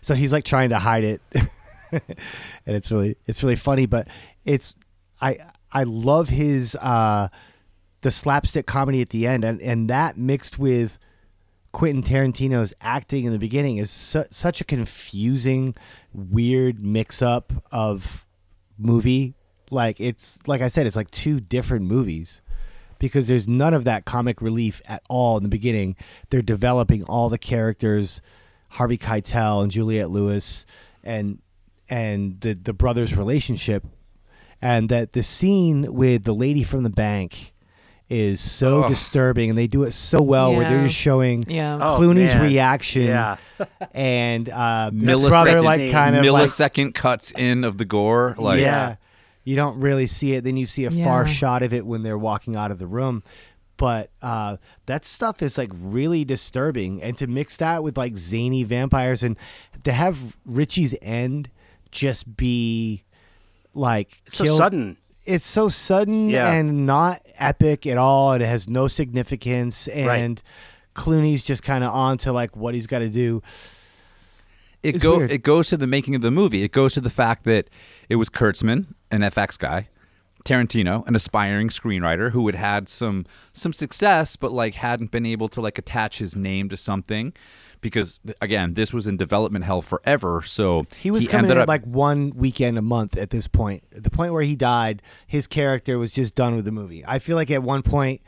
[0.02, 1.22] So he's like trying to hide it,
[2.66, 3.86] and it's really it's really funny.
[3.86, 4.08] But
[4.46, 4.76] it's
[5.22, 5.38] I
[5.72, 7.30] I love his uh,
[8.02, 10.98] the slapstick comedy at the end, and and that mixed with
[11.72, 15.76] Quentin Tarantino's acting in the beginning is su- such a confusing,
[16.14, 18.26] weird mix up of
[18.78, 19.36] movie.
[19.70, 22.42] Like it's like I said, it's like two different movies
[23.00, 25.96] because there's none of that comic relief at all in the beginning.
[26.30, 28.22] They're developing all the characters,
[28.70, 30.66] Harvey Keitel and Juliette Lewis,
[31.04, 31.40] and
[31.92, 33.86] and the the brothers' relationship,
[34.62, 37.54] and that the scene with the lady from the bank
[38.10, 38.90] is so Ugh.
[38.90, 40.88] disturbing, and they do it so well where they're Yeah.
[40.88, 41.76] just showing Yeah.
[41.80, 42.42] Oh, Clooney's man.
[42.44, 43.38] reaction Yeah.
[43.94, 48.36] and uh, his Millisecond brother like kind of like millisecond cuts in of the gore.
[48.38, 48.96] Like yeah.
[49.44, 50.44] You don't really see it.
[50.44, 51.32] Then you see a far Yeah.
[51.32, 53.24] shot of it when they're walking out of the room.
[53.78, 57.02] But uh, that stuff is like really disturbing.
[57.02, 59.36] And to mix that with like zany vampires and
[59.86, 61.50] to have Richie's end
[61.92, 63.04] just be
[63.74, 64.98] like It's so kill- sudden.
[65.26, 66.52] It's so sudden Yeah.
[66.52, 68.34] and not epic at all.
[68.34, 69.88] It has no significance.
[69.90, 70.42] And
[70.96, 73.42] Clooney's just kind of on to like what he's got to do.
[74.84, 75.32] it It's go weird.
[75.32, 76.64] it goes to the making of the movie.
[76.64, 77.70] It goes to the fact that
[78.10, 79.90] it was Kurtzman, an FX guy,
[80.44, 85.50] Tarantino, an aspiring screenwriter who had had some some success, but like hadn't been able
[85.50, 87.32] to like attach his name to something
[87.82, 90.42] because again, this was in development hell forever.
[90.44, 93.84] So He was coming ended in up like one weekend a month at this point.
[93.96, 97.04] At the point where he died, his character was just done with the movie.
[97.06, 98.22] I feel like at one point,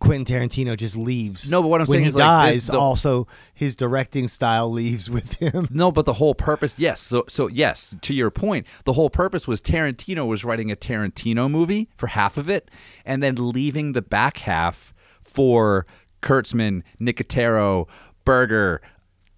[0.00, 1.50] Quentin Tarantino just leaves.
[1.50, 3.74] No, but what I'm when saying he is, like, he dies, this- the- also his
[3.76, 5.66] directing style leaves with him.
[5.70, 7.00] No, but the whole purpose, yes.
[7.00, 11.50] So, so yes, to your point, the whole purpose was Tarantino was writing a Tarantino
[11.50, 12.70] movie for half of it,
[13.06, 15.86] and then leaving the back half for
[16.20, 17.86] Kurtzman, Nicotero,
[18.26, 18.80] Berger,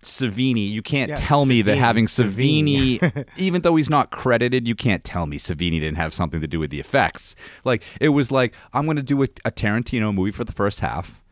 [0.07, 0.71] Savini.
[0.71, 2.99] You can't Yeah, tell me that having Savini.
[2.99, 6.47] Savini, even though he's not credited, you can't tell me Savini didn't have something to
[6.47, 7.37] do with the effects.
[7.65, 10.81] Like it was like I'm going to do a, a Tarantino movie for the first
[10.81, 11.23] half.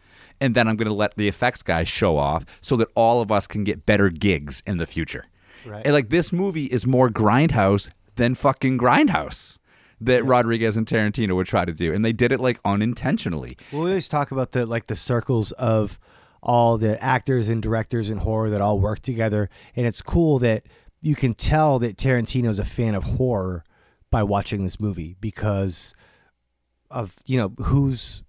[0.41, 3.31] And then I'm going to let the effects guys show off so that all of
[3.31, 5.27] us can get better gigs in the future.
[5.65, 5.83] Right.
[5.85, 9.59] And like this movie is more grindhouse than fucking grindhouse
[10.01, 13.57] that Rodriguez and Tarantino would try to do, and they did it like unintentionally.
[13.73, 15.99] Well, we always talk about the like the circles of
[16.45, 20.65] all the actors and directors in horror that all work together, and it's cool that
[21.01, 23.65] you can tell that Tarantino's a fan of horror
[24.11, 25.93] by watching this movie because
[26.91, 28.23] of you know who's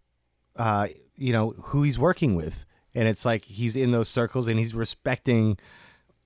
[0.55, 4.57] uh you know who he's working with, and it's like he's in those circles and
[4.57, 5.57] he's respecting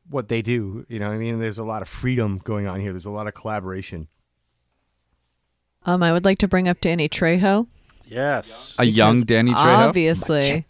[0.09, 0.85] what they do.
[0.87, 2.91] You know, what I mean, there's a lot of freedom going on here.
[2.91, 4.07] There's a lot of collaboration.
[5.85, 7.67] Um, I would like to bring up Danny Trejo.
[8.05, 8.75] Yes.
[8.77, 9.87] A young Danny Trejo.
[9.87, 10.65] Obviously.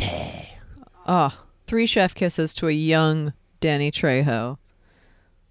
[1.12, 4.60] Oh, three chef kisses to a young Danny Trejo.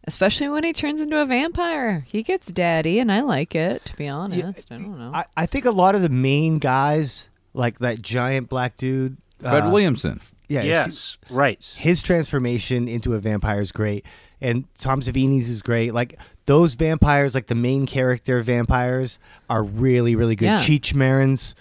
[0.05, 2.07] Especially when he turns into a vampire.
[2.09, 4.71] He gets daddy, and I like it, to be honest.
[4.71, 5.11] I don't know.
[5.13, 9.65] I, I think a lot of the main guys, like that giant black dude, Fred
[9.65, 10.21] uh, Williamson.
[10.47, 11.19] Yeah, yes.
[11.29, 11.63] Right.
[11.77, 14.07] his transformation into a vampire is great,
[14.41, 15.93] and Tom Savini's is great.
[15.93, 19.19] Like those vampires, like the main character vampires,
[19.51, 20.47] are really really good.
[20.47, 20.57] Yeah.
[20.57, 21.55] Cheech Marin's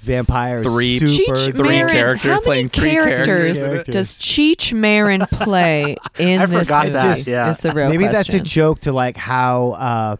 [0.00, 1.34] vampire, Three- super.
[1.36, 3.92] Cheech three Marin, characters how many playing three characters, characters.
[3.94, 6.98] does Cheech Marin play in I this forgot movie?
[6.98, 7.48] that, yeah.
[7.50, 8.44] Is the real Maybe that's a question.
[8.44, 10.16] joke to like how uh,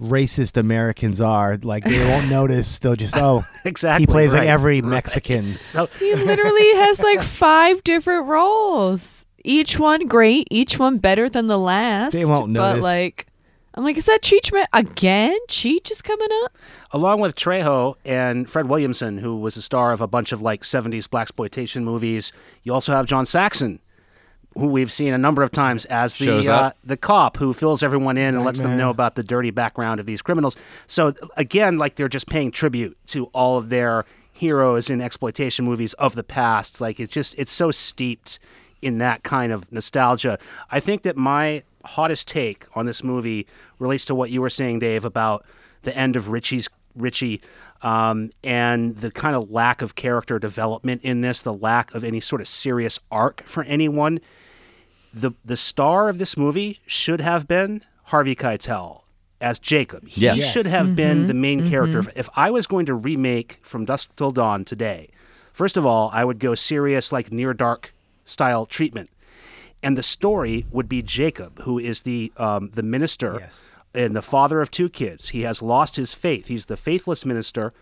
[0.00, 1.56] racist Americans are.
[1.62, 2.78] Like they won't notice.
[2.78, 4.02] They'll just oh, Exactly.
[4.02, 4.90] he plays like every right.
[4.90, 5.56] Mexican.
[5.56, 9.24] So He literally has like five different roles.
[9.44, 12.12] Each one great, each one better than the last.
[12.12, 12.82] They won't But notice.
[12.84, 13.26] like,
[13.74, 15.36] I'm like, is that Cheech Ma- again?
[15.48, 16.56] Cheech is coming up.
[16.92, 20.62] along with Trejo and Fred Williamson, who was a star of a bunch of like
[20.62, 22.32] '70s blaxploitation movies,
[22.64, 23.78] you also have John Saxon,
[24.56, 28.18] who we've seen a number of times as the uh, the cop who fills everyone
[28.18, 30.56] in and lets them know about the dirty background of these criminals.
[30.88, 35.92] So again, like they're just paying tribute to all of their heroes in exploitation movies
[35.94, 36.80] of the past.
[36.80, 38.40] Like it's just it's so steeped
[38.82, 40.38] in that kind of nostalgia.
[40.70, 43.46] I think that my hottest take on this movie
[43.78, 45.44] relates to what you were saying, Dave, about
[45.82, 47.40] the end of Richie's Richie
[47.82, 52.20] um, and the kind of lack of character development in this, the lack of any
[52.20, 54.20] sort of serious arc for anyone.
[55.14, 59.02] The the star of this movie should have been Harvey Keitel
[59.40, 60.06] as Jacob.
[60.06, 60.38] He Yes.
[60.38, 60.52] Yes.
[60.52, 62.02] should have been the main character.
[62.14, 65.08] If I was going to remake From Dusk Till Dawn today,
[65.52, 69.08] first of all, I would go serious like near dark style treatment.
[69.82, 73.70] And the story would be Jacob, who is the um, the minister Yes.
[73.94, 75.30] and the father of two kids.
[75.30, 76.46] He has lost his faith.
[76.48, 77.72] He's the faithless minister,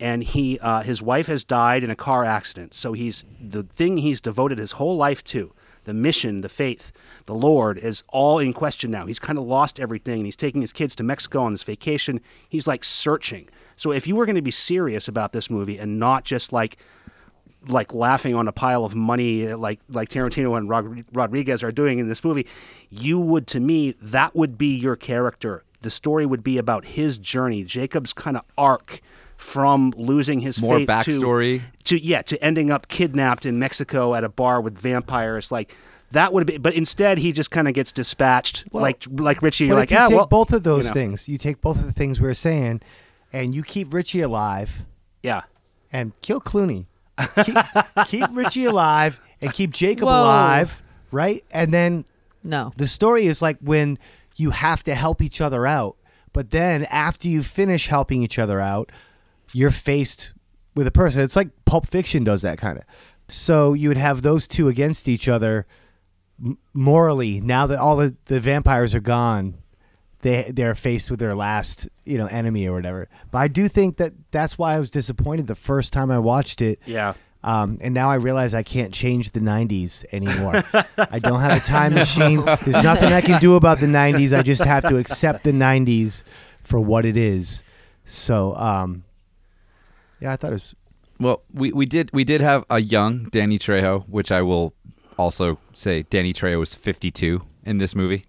[0.00, 2.72] and he uh, his wife has died in a car accident.
[2.74, 5.52] So he's the thing he's devoted his whole life to,
[5.84, 6.90] the mission, the faith,
[7.26, 9.04] the Lord, is all in question now.
[9.04, 12.20] He's kind of lost everything, and he's taking his kids to Mexico on this vacation.
[12.48, 13.48] He's like searching.
[13.76, 16.78] So if you were going to be serious about this movie and not just like
[17.68, 21.98] like laughing on a pile of money like like Tarantino and Rod- Rodriguez are doing
[21.98, 22.46] in this movie,
[22.90, 25.62] you would to me that would be your character.
[25.80, 29.00] The story would be about his journey, Jacob's kind of arc
[29.36, 31.62] from losing his More faith backstory.
[31.84, 35.74] to, to yeah to ending up kidnapped in Mexico at a bar with vampires like
[36.12, 39.64] that would be but instead he just kind of gets dispatched Well, like like Richie
[39.64, 40.94] But you're if like you ah take well both of those you know.
[40.94, 42.82] things, you take both of the things we are saying,
[43.32, 44.82] and you keep Richie alive
[45.24, 45.42] yeah
[45.92, 46.86] and kill Clooney.
[47.44, 47.56] Keep,
[48.06, 50.20] keep Richie alive and keep Jacob Whoa.
[50.20, 51.42] alive, right?
[51.50, 52.04] And then
[52.42, 52.72] No.
[52.76, 53.98] the story is like when
[54.36, 55.96] you have to help each other out,
[56.32, 58.90] but then after you finish helping each other out,
[59.52, 60.32] you're faced
[60.74, 61.20] with a person.
[61.22, 62.84] It's like Pulp Fiction does that kind of.
[63.28, 65.66] So you would have those two against each other
[66.72, 67.40] morally.
[67.40, 69.58] Now that all the, the vampires are gone,
[70.22, 73.08] they they're faced with their last you know enemy or whatever.
[73.30, 76.60] But I do think that that's why I was disappointed the first time I watched
[76.62, 76.80] it.
[76.86, 80.62] yeah Um, and now I realize I can't change the 90s anymore.
[80.96, 82.44] I don't have a time machine.
[82.44, 84.32] There's nothing I can do about the 90s.
[84.32, 86.22] I just have to accept the 90s
[86.62, 87.64] for what it is.
[88.04, 89.02] So, um,
[90.20, 90.74] yeah, I thought it was.
[91.18, 94.72] Well, we, we did we did have a young Danny Trejo, which I will
[95.18, 98.24] also say Danny Trejo was 52 in this movie.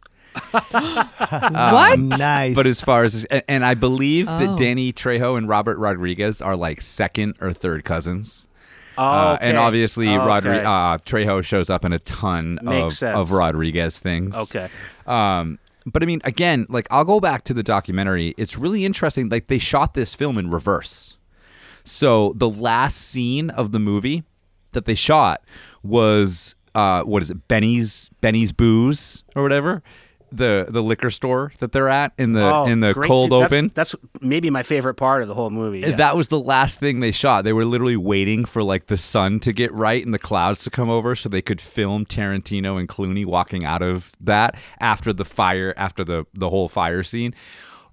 [0.51, 1.99] What?
[1.99, 2.55] Nice.
[2.55, 4.39] But as far as and, and I believe Oh.
[4.39, 8.47] that Danny Trejo and Robert Rodriguez are like second or third cousins.
[8.97, 10.17] oh, Uh, and obviously, Okay.
[10.17, 13.15] Rodri- uh, Trejo shows up in a ton Makes of, sense.
[13.17, 14.35] of Rodriguez things.
[14.35, 14.67] okay
[15.07, 18.33] Um, but I mean, again, like I'll go back to the documentary.
[18.37, 19.29] It's really interesting.
[19.29, 21.17] Like they shot this film in reverse.
[21.83, 24.23] So the last scene of the movie
[24.71, 25.41] that they shot
[25.83, 27.47] was uh, what is it?
[27.47, 29.83] Benny's Benny's Booze or whatever.
[30.35, 33.29] The the liquor store that they're at in the oh, in the cold scene.
[33.29, 33.71] That's- open.
[33.73, 35.95] that's, maybe my favorite part of the whole movie yeah.
[35.95, 37.43] That was the last thing they shot.
[37.43, 40.69] They were literally waiting for like the sun to get right and the clouds to
[40.69, 45.25] come over so they could film Tarantino and Clooney walking out of that after the
[45.25, 47.33] fire, after the the whole fire scene.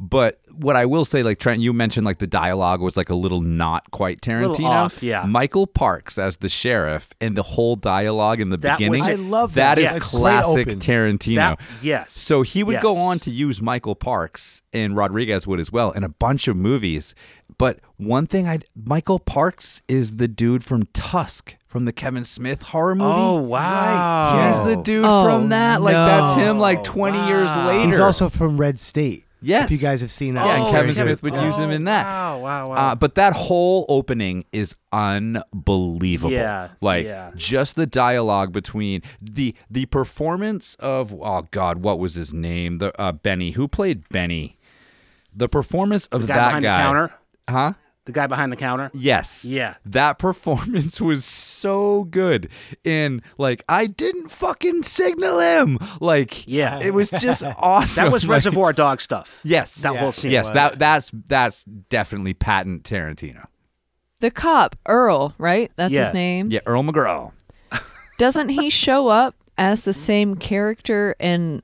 [0.03, 3.15] But what I will say, like Trent, you mentioned like the dialogue was like a
[3.15, 4.65] little not quite Tarantino.
[4.65, 5.25] Off, yeah.
[5.27, 9.01] Michael Parks as the sheriff and the whole dialogue in the That beginning.
[9.01, 9.75] was- I love that.
[9.75, 9.79] that.
[9.85, 10.11] is Yes.
[10.11, 11.35] classic Tarantino.
[11.37, 12.13] That- yes.
[12.13, 16.03] So he would go on to use Michael Parks and Rodriguez would as well in
[16.03, 17.15] a bunch of movies.
[17.59, 22.62] But one thing I Michael Parks is the dude from Tusk from the Kevin Smith
[22.62, 23.11] horror movie.
[23.14, 25.80] oh wow He's the dude Oh, from that.
[25.80, 26.83] Like that's him like no.
[26.85, 27.68] 20 years Wow.
[27.68, 27.87] later.
[27.87, 29.24] He's also from Red State.
[29.40, 29.70] Yes.
[29.70, 30.44] If you guys have seen that.
[30.44, 32.02] Yeah, and Oh, Kevin Kevin- Smith would use him in that.
[32.04, 32.74] Wow, wow, wow.
[32.76, 36.33] Uh, but that whole opening is unbelievable.
[36.33, 37.30] Yeah, like yeah.
[37.37, 42.78] just the dialogue between the the performance of oh god, what was his name?
[42.78, 44.59] The uh, Benny who played Benny.
[45.35, 47.14] The performance of the guy that behind guy, the counter.
[47.48, 47.72] huh?
[48.12, 48.90] The guy behind the counter.
[48.92, 49.44] Yes.
[49.44, 49.75] Yeah.
[49.87, 52.49] That performance was so good.
[52.85, 55.79] And like I didn't fucking signal him.
[56.01, 56.81] Like Yeah.
[56.81, 58.05] it was just awesome.
[58.05, 59.40] That was Like, Reservoir Dog stuff.
[59.44, 59.77] Yes.
[59.77, 60.31] That whole scene.
[60.33, 60.55] Yes, was.
[60.55, 63.46] that that's that's definitely patent Tarantino.
[64.20, 65.73] The cop, Earl, right?
[65.77, 66.01] That's Yeah.
[66.01, 66.49] his name.
[66.51, 67.33] Yeah, Earl McGraw.
[68.18, 71.62] Doesn't he show up as the same character in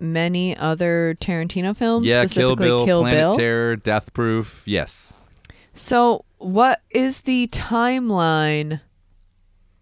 [0.00, 2.04] many other Tarantino films?
[2.04, 3.36] Yeah, Kill specifically Bill, Kill Planet Bill?
[3.36, 4.62] Terror, Death Proof.
[4.66, 5.12] Yes.
[5.76, 8.80] So, what is the timeline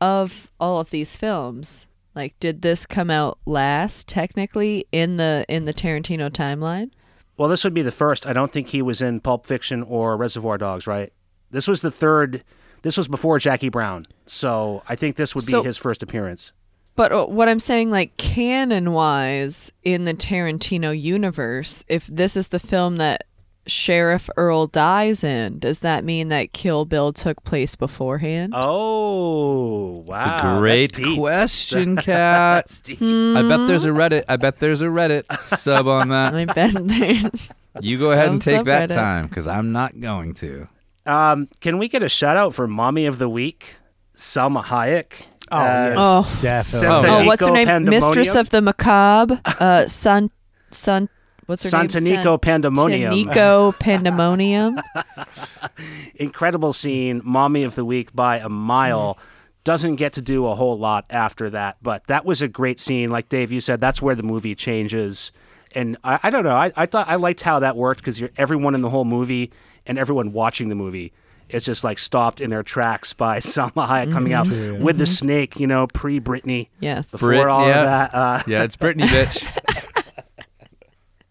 [0.01, 1.87] of all of these films?
[2.15, 6.91] Like, did this come out last, technically, in the in the Tarantino timeline?
[7.37, 8.27] Well, this would be the first.
[8.27, 11.13] I don't think he was in Pulp Fiction or Reservoir Dogs, right?
[11.51, 12.43] This was the third.
[12.81, 16.53] This was before Jackie Brown, so I think this would be So- his first appearance.
[16.95, 22.49] But uh, what I'm saying, like canon wise, in the Tarantino universe, if this is
[22.49, 23.25] the film that
[23.67, 28.53] Sheriff Earl dies in, does that mean that Kill Bill took place beforehand?
[28.57, 30.17] Oh, wow!
[30.17, 31.19] It's a great that's deep.
[31.19, 32.65] question, Kat.
[32.67, 32.99] That's deep.
[33.01, 34.25] I bet there's a Reddit.
[34.29, 36.35] I bet there's a Reddit sub on that.
[36.35, 37.51] I bet there's.
[37.81, 38.95] You go ahead and take that subreddit.
[38.95, 40.69] time because I'm not going to.
[41.07, 43.77] Um, can we get a shout out for Mommy of the Week,
[44.15, 45.13] Salma Hayek?
[45.51, 46.81] Oh, Uh, yes, Oh.
[46.81, 47.09] definitely.
[47.11, 47.85] Oh, what's her name?
[47.85, 49.41] Mistress of the Macabre.
[49.45, 50.31] Uh, San,
[50.71, 51.09] San.
[51.53, 52.39] What's her name?
[52.41, 53.13] Pandemonium.
[53.13, 54.81] Santanico Pandemonium.
[56.17, 59.19] Incredible scene, Mommy of the Week by a mile.
[59.65, 63.11] Doesn't get to do a whole lot after that, but that was a great scene.
[63.11, 65.31] Like Dave, you said, that's where the movie changes.
[65.75, 66.57] and I, I don't know.
[66.57, 69.53] I, I thought I liked how that worked because everyone in the whole movie
[69.87, 71.13] and everyone watching the movie
[71.49, 74.83] is just like stopped in their tracks by Salma Hayek coming out Mm-hmm.
[74.83, 75.61] with the snake.
[75.61, 76.67] You know, pre Britney.
[76.81, 77.11] Yes.
[77.13, 77.79] Before Brit- all yeah.
[77.81, 78.15] of that.
[78.15, 79.45] Uh, Yeah, it's Britney, bitch.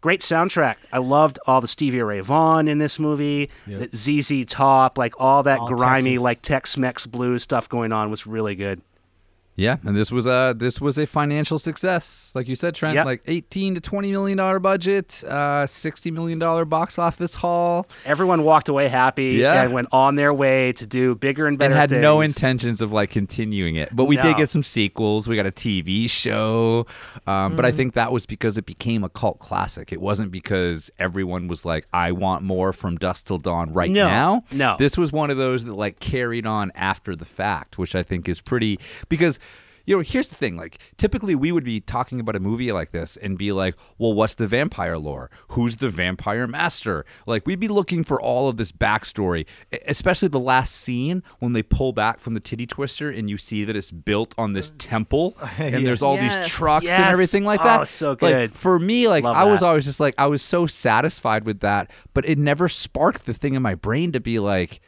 [0.02, 0.76] Great soundtrack.
[0.92, 3.50] I loved all the Stevie Ray Vaughan in this movie.
[3.68, 6.24] The ZZ Top, like all that All grimy, Texas.
[6.24, 8.82] like Tex-Mex blues stuff going on was really good.
[9.58, 12.96] Yeah, and this was a this was a financial success, like you said, Trent.
[12.96, 13.06] Yep.
[13.06, 18.44] Like eighteen to twenty million dollar budget, uh, sixty million dollar box office haul, Everyone
[18.44, 19.62] walked away happy Yeah.
[19.62, 22.94] and went on their way to do bigger and better and had no intentions of
[22.94, 23.94] like continuing it.
[23.94, 24.22] But we No.
[24.22, 25.28] did get some sequels.
[25.28, 26.88] We got a TV show,
[27.28, 29.92] um, but I think that was because it became a cult classic.
[29.92, 34.08] It wasn't because everyone was like, "I want more from Dust Till Dawn right No,
[34.08, 34.76] now." no.
[34.80, 38.30] this was one of those that like carried on after the fact, which I think
[38.30, 38.80] is pretty
[39.10, 39.40] because.
[39.92, 40.56] You know, here's the thing.
[40.56, 44.14] Like, typically, we would be talking about a movie like this and be like, "Well,
[44.14, 45.30] what's the vampire lore?
[45.50, 49.46] Who's the vampire master?" Like, we'd be looking for all of this backstory,
[49.86, 53.66] especially the last scene when they pull back from the titty twister and you see
[53.66, 56.36] that it's built on this temple and there's all Yes.
[56.46, 57.76] these trucks and everything like that.
[57.76, 57.88] Oh, that.
[57.88, 58.54] so Like, good.
[58.54, 61.92] for me, like, Love I was always just like, I was so satisfied with that,
[62.14, 64.80] but it never sparked the thing in my brain to be like,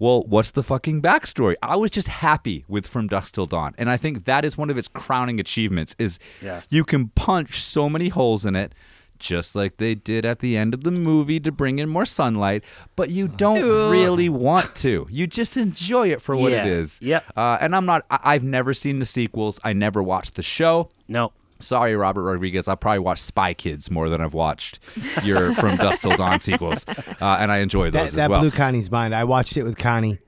[0.00, 1.54] well, what's the fucking backstory?
[1.62, 4.70] I was just happy with From Dusk Till Dawn, and I think that is one
[4.70, 5.94] of its crowning achievements.
[6.00, 6.62] Is Yeah.
[6.70, 8.74] you can punch so many holes in it,
[9.18, 12.64] just like they did at the end of the movie to bring in more sunlight,
[12.96, 15.06] but you don't really want to.
[15.10, 16.64] You just enjoy it for what Yeah.
[16.64, 16.98] it is.
[17.02, 17.24] Yep.
[17.36, 18.06] Uh, and I'm not.
[18.10, 19.60] I- I've never seen the sequels.
[19.62, 20.88] I never watched the show.
[21.06, 21.32] No.
[21.60, 22.68] Sorry, Robert Rodriguez.
[22.68, 24.78] I probably watched Spy Kids more than I've watched
[25.22, 28.40] your From Dusk Till Dawn sequels, uh, and I enjoy those that, as that well.
[28.40, 29.14] blew Connie's mind.
[29.14, 30.18] I watched it with Connie,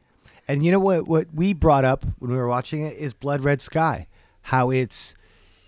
[0.49, 1.07] and you know what?
[1.09, 4.07] What we brought up when we were watching it is Blood Red Sky.
[4.43, 5.15] How it's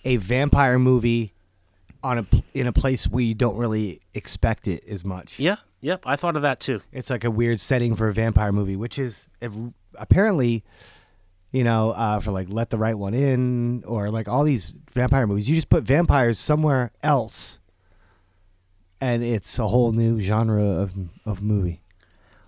[0.04, 1.32] a vampire movie
[2.02, 5.38] on a in a place where you don't really expect it as much.
[5.38, 5.56] Yeah.
[5.80, 6.02] Yep.
[6.06, 6.80] I thought of that too.
[6.92, 10.64] It's like a weird setting for a vampire movie, which is ev- apparently,
[11.55, 15.24] you know, uh, for like Let the Right One In or like all these vampire
[15.24, 15.48] movies.
[15.48, 17.61] You just put vampires somewhere else,
[19.00, 20.92] and it's a whole new genre of
[21.24, 21.80] of movie.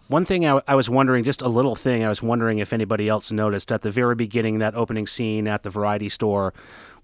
[0.08, 3.08] One thing I, I was wondering, just a little thing, I was wondering if anybody
[3.08, 6.52] else noticed at the very beginning, that opening scene at the variety store,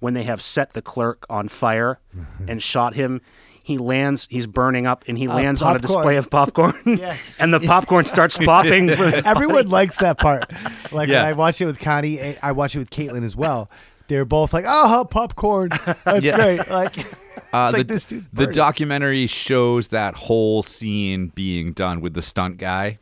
[0.01, 2.01] when they have set the clerk on fire
[2.49, 3.21] and shot him.
[3.65, 6.75] He lands, he's burning up, and he lands on a display of popcorn.
[6.87, 7.37] Yes.
[7.39, 8.89] and the popcorn starts popping.
[8.95, 10.51] for his Everyone likes that part.
[10.93, 11.21] Like Yeah.
[11.23, 13.71] when I watched it with Connie, eh, I watched it with Caitlin as well.
[14.09, 15.71] They're both like, "Oh, popcorn!
[16.05, 16.37] That's Yeah.
[16.37, 16.97] great!" Like,
[17.55, 22.15] Uh, it's like the, this dude's the documentary shows that whole scene being done with
[22.15, 22.99] the stunt guy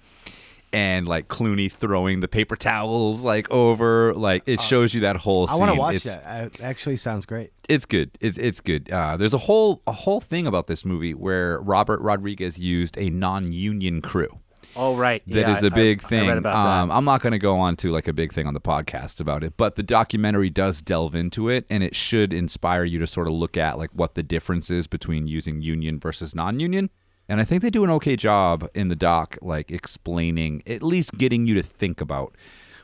[0.72, 5.48] and like Clooney throwing the paper towels like over like it shows you that whole
[5.48, 6.22] Uh, I want to watch it's, that.
[6.26, 7.52] Uh, It actually sounds great.
[7.68, 8.10] It's good.
[8.20, 8.90] It's it's good.
[8.90, 13.10] Uh, there's a whole a whole thing about this movie where Robert Rodriguez used a
[13.10, 14.40] non-union crew.
[14.76, 15.20] Oh, right.
[15.26, 16.24] That yeah, is a I- big I, thing.
[16.26, 16.94] I read about um, that.
[16.94, 19.42] I'm not going to go on to like a big thing on the podcast about
[19.42, 23.26] it, but the documentary does delve into it, and it should inspire you to sort
[23.26, 26.88] of look at like what the difference is between using union versus non-union.
[27.30, 31.16] And I think they do an okay job in the doc, like explaining, at least
[31.16, 32.34] getting you to think about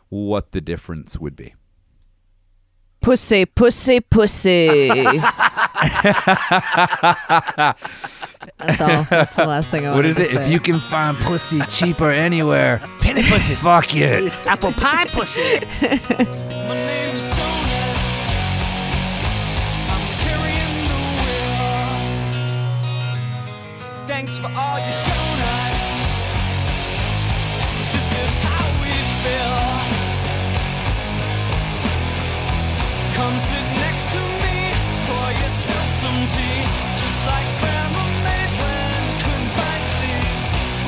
[0.09, 1.57] what the difference would be.
[3.01, 4.69] Pussy, pussy, pussy.
[8.59, 9.03] That's all.
[9.11, 10.35] That's the last thing I What wanted is to it?
[10.35, 14.33] If you can find pussy cheaper anywhere, penny pussy, fuck it.
[14.47, 15.59] Apple pie pussy.
[24.27, 25.83] Thanks for all you've shown us.
[27.95, 28.91] This is how we
[29.23, 29.59] feel.
[33.15, 34.75] Come sit next to me,
[35.07, 36.59] pour yourself some tea.
[36.99, 40.27] Just like Grandma made when couldn't find sleep.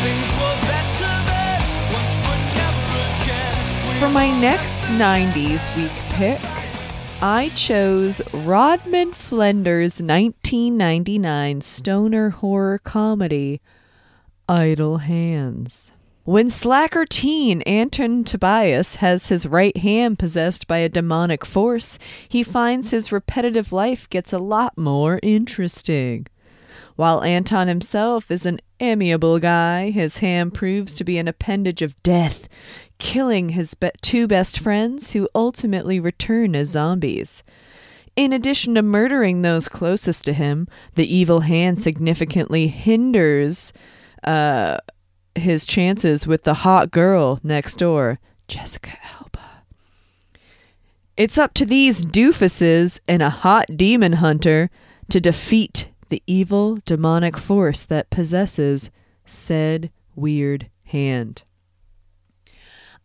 [0.03, 1.63] Things were better then,
[1.95, 3.55] once but never again.
[3.87, 6.43] We For my next 90s week pick,
[7.21, 13.61] I chose Rodman Flender's 1999 stoner horror comedy,
[14.49, 15.91] Idle Hands.
[16.23, 21.99] When slacker teen Anton Tobias has his right hand possessed by a demonic force,
[22.29, 26.29] he finds his repetitive life gets a lot more interesting.
[26.95, 32.01] While Anton himself is an amiable guy, his hand proves to be an appendage of
[32.05, 32.49] death,
[32.99, 37.43] killing his be- two best friends who ultimately return as zombies.
[38.17, 43.73] In addition to murdering those closest to him, the evil hand significantly hinders
[44.25, 44.79] uh,
[45.35, 48.19] his chances with the hot girl next door,
[48.49, 49.63] Jessica Alba.
[51.17, 54.71] It's up to these doofuses and a hot demon hunter
[55.11, 58.91] to defeat the evil demonic force that possesses
[59.25, 61.43] said weird hand.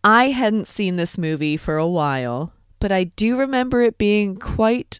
[0.04, 4.99] I hadn't seen this movie for a while, but I do remember it being quite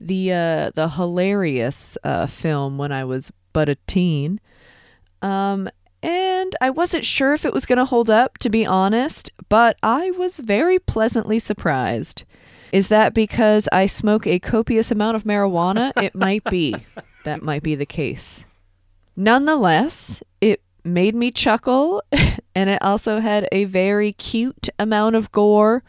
[0.00, 4.40] the uh, the hilarious uh, film when I was but a teen.
[5.22, 5.68] Um,
[6.02, 9.76] and I wasn't sure if it was going to hold up, to be honest, but
[9.82, 12.24] I was very pleasantly surprised.
[12.72, 15.92] Is that because I smoke a copious amount of marijuana?
[16.02, 16.74] it might be.
[17.24, 18.46] That might be the case.
[19.14, 22.02] Nonetheless, it made me chuckle,
[22.54, 25.82] and it also had a very cute amount of gore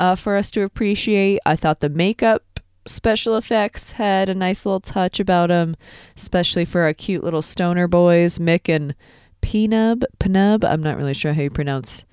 [0.00, 1.40] uh, for us to appreciate.
[1.46, 5.76] I thought the makeup special effects had a nice little touch about them,
[6.16, 8.94] especially for our cute little stoner boys, Mick and
[9.40, 10.04] Penub.
[10.18, 12.04] Penub, I'm not really sure how you pronounce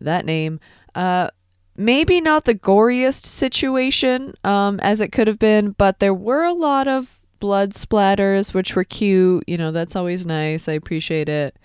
[0.00, 0.60] that name.
[0.94, 1.28] Uh,
[1.76, 6.52] maybe not the goriest situation um, as it could have been, but there were a
[6.52, 9.44] lot of blood splatters, which were cute.
[9.46, 10.68] You know, that's always nice.
[10.68, 11.56] I appreciate it.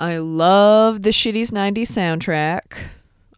[0.00, 2.78] I love the Shitty's 90s soundtrack,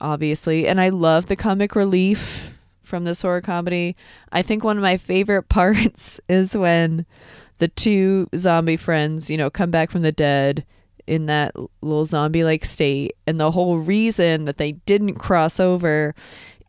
[0.01, 2.51] obviously, and I love the comic relief
[2.83, 3.97] from this horror comedy.
[4.31, 7.07] I think one of my favorite parts is when
[7.59, 10.65] the two zombie friends, you know, come back from the dead
[11.07, 13.17] in that little zombie like state.
[13.27, 16.15] And the whole reason that they didn't cross over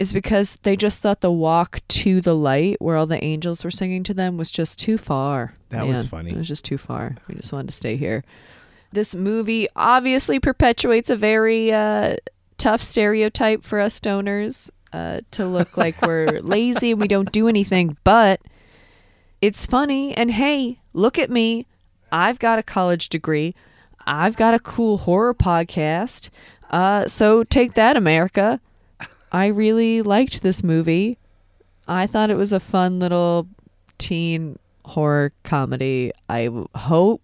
[0.01, 3.69] is because they just thought the walk to the light where all the angels were
[3.69, 5.53] singing to them was just too far.
[5.69, 6.31] That was funny.
[6.31, 7.17] It was just too far.
[7.27, 8.23] We just wanted to stay here.
[8.91, 12.15] This movie obviously perpetuates a very uh,
[12.57, 17.47] tough stereotype for us stoners uh, to look like we're lazy and we don't do
[17.47, 18.41] anything, but
[19.39, 20.17] it's funny.
[20.17, 21.67] And hey, look at me.
[22.11, 23.53] I've got a college degree.
[24.07, 26.29] I've got a cool horror podcast.
[26.71, 28.59] Uh, so take that, America.
[29.31, 31.17] I really liked this movie.
[31.87, 33.47] I thought it was a fun little
[33.97, 36.11] teen horror comedy.
[36.29, 37.21] I hope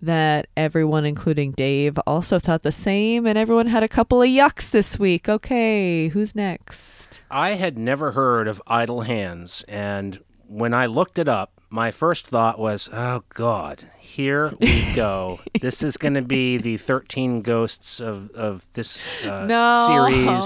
[0.00, 4.70] that everyone, including Dave, also thought the same, and everyone had a couple of yucks
[4.70, 5.28] this week.
[5.28, 7.20] Okay, who's next?
[7.30, 12.28] I had never heard of Idle Hands, and when I looked it up, my first
[12.28, 15.40] thought was, "Oh God, here we go.
[15.60, 20.44] this is going to be the Thirteen Ghosts of of this uh, series."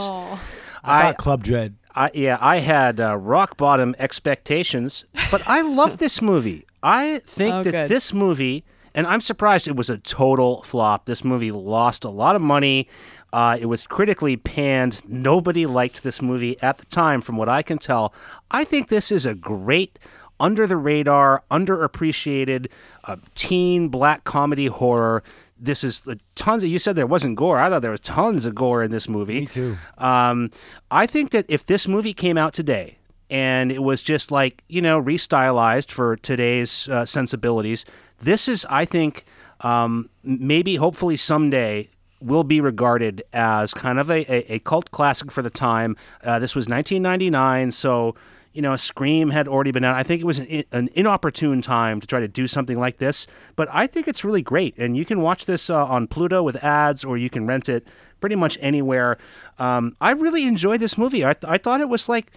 [0.82, 1.74] I thought Club Dread.
[1.94, 6.64] I, yeah, I had uh, rock bottom expectations, but I love this movie.
[6.82, 7.88] I think Oh, that good.
[7.88, 8.64] this movie,
[8.94, 11.06] and I'm surprised it was a total flop.
[11.06, 12.88] This movie lost a lot of money.
[13.32, 15.02] Uh, it was critically panned.
[15.08, 18.14] Nobody liked this movie at the time, from what I can tell.
[18.50, 19.98] I think this is a great,
[20.40, 22.68] under the radar, underappreciated
[23.04, 25.22] uh, teen black comedy horror.
[25.58, 26.68] This is uh, tons of.
[26.68, 27.58] You said there wasn't gore.
[27.58, 29.40] I thought there was tons of gore in this movie.
[29.40, 29.76] Me too.
[29.98, 30.50] Um,
[30.90, 32.98] I think that if this movie came out today
[33.30, 37.84] and it was just like you know restylized for today's uh, sensibilities,
[38.20, 39.24] this is I think
[39.60, 41.88] um, maybe hopefully someday
[42.20, 45.96] will be regarded as kind of a, a, a cult classic for the time.
[46.24, 48.14] Uh, this was 1999, so
[48.58, 49.94] you know Scream had already been out.
[49.94, 53.24] I think it was an, an inopportune time to try to do something like this,
[53.54, 56.56] but I think it's really great, and you can watch this uh, on Pluto with
[56.64, 57.86] ads, or you can rent it
[58.20, 59.16] pretty much anywhere.
[59.60, 61.24] Um, I really enjoyed this movie.
[61.24, 62.32] I, I thought it was like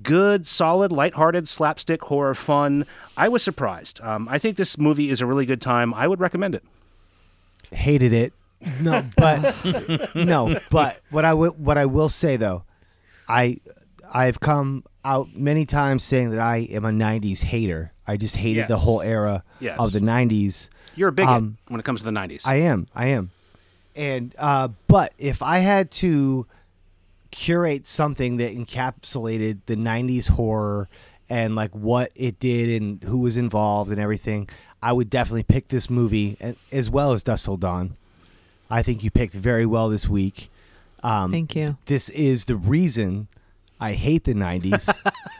[0.00, 2.86] good, solid, lighthearted slapstick horror fun.
[3.16, 4.00] I was surprised.
[4.00, 5.92] Um, I think this movie is a really good time.
[5.92, 6.62] I would recommend it.
[7.72, 8.32] hated it.
[8.80, 12.62] No, but no, but what I will what I will say though,
[13.28, 13.58] I
[14.12, 17.92] I've come out many times saying that I am a '90s hater.
[18.06, 18.68] I just hated Yes.
[18.68, 19.78] the whole era Yes.
[19.78, 20.68] of the '90s.
[20.96, 22.42] You're a bigot Um, when it comes to the 90s.
[22.46, 23.30] I am, I am,
[23.96, 26.46] and uh, but if I had to
[27.30, 30.88] curate something that encapsulated the '90s horror
[31.28, 34.48] and like what it did and who was involved and everything,
[34.82, 37.96] I would definitely pick this movie and, as well as Dusk Till Dawn.
[38.70, 40.50] I think you picked very well this week.
[41.02, 41.76] Um, Thank you.
[41.86, 43.28] This is the reason
[43.80, 44.86] I hate the 90s,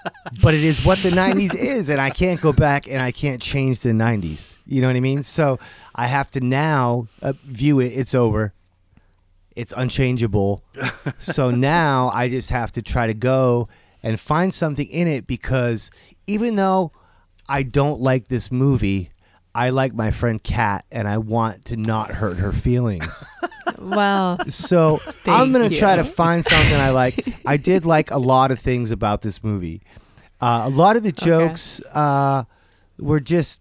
[0.43, 3.41] but it is what the 90s is, and I can't go back and I can't
[3.41, 4.57] change the 90s.
[4.67, 5.23] You know what I mean?
[5.23, 5.59] So
[5.95, 7.89] I have to now uh, view it.
[7.89, 8.53] It's over.
[9.55, 10.65] It's unchangeable.
[11.19, 13.69] so now I just have to try to go
[14.03, 15.91] and find something in it because
[16.27, 16.93] even though
[17.49, 19.11] I don't like this movie,
[19.55, 23.25] I like my friend Kat and I want to not hurt her feelings.
[23.81, 27.27] Well, So I'm gonna try to find something I like.
[27.45, 29.83] I did like a lot of things about this movie.
[30.41, 32.45] Uh, a lot of the jokes uh,
[32.99, 33.61] were just.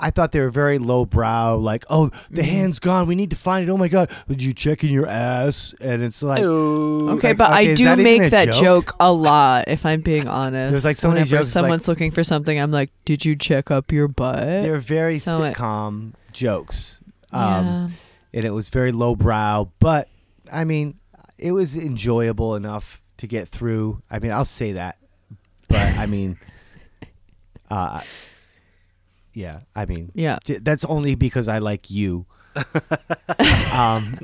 [0.00, 2.50] I, I thought they were very lowbrow, like, oh, the Mm-hmm.
[2.50, 3.06] hand's gone.
[3.06, 3.70] We need to find it.
[3.72, 5.74] Oh my god, did you check in your ass?
[5.80, 7.10] And it's like, Ooh.
[7.10, 8.86] Okay, like, but okay, I is do that even make that joke?
[8.86, 8.96] joke?
[9.00, 9.64] a lot.
[9.68, 12.58] If I'm being honest, There's, like, so many whenever jokes, like- someone's looking for something,
[12.58, 17.00] I'm like, "Did you check up your butt?" they're very So it- sitcom jokes.
[17.32, 17.88] Um, yeah.
[18.34, 20.08] and it was very lowbrow, but
[20.52, 20.94] I mean,
[21.38, 24.02] it was enjoyable enough to get through.
[24.10, 24.98] I mean, I'll say that,
[25.68, 26.38] but I mean,
[27.70, 28.00] uh,
[29.34, 30.38] yeah, I mean, Yeah.
[30.46, 32.26] that's only because I like you.
[33.72, 34.18] um,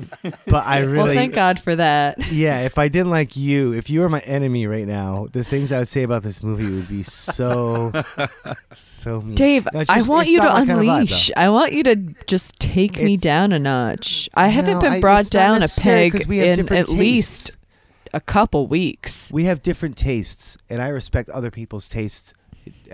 [0.47, 2.29] but I really, well, thank God for that.
[2.31, 5.71] yeah, if I didn't like you, if you were my enemy right now, the things
[5.71, 7.91] I would say about this movie would be so,
[8.75, 9.35] so mean.
[9.35, 11.31] Dave, No, it's I want you to my kind of vibe, unleash.
[11.37, 11.95] I want you to
[12.27, 14.29] just take me down a notch.
[14.33, 17.51] I haven't No, been brought it's not down a peg in at least
[18.13, 19.29] a couple weeks.
[19.31, 22.33] we have different tastes, and I respect other people's tastes.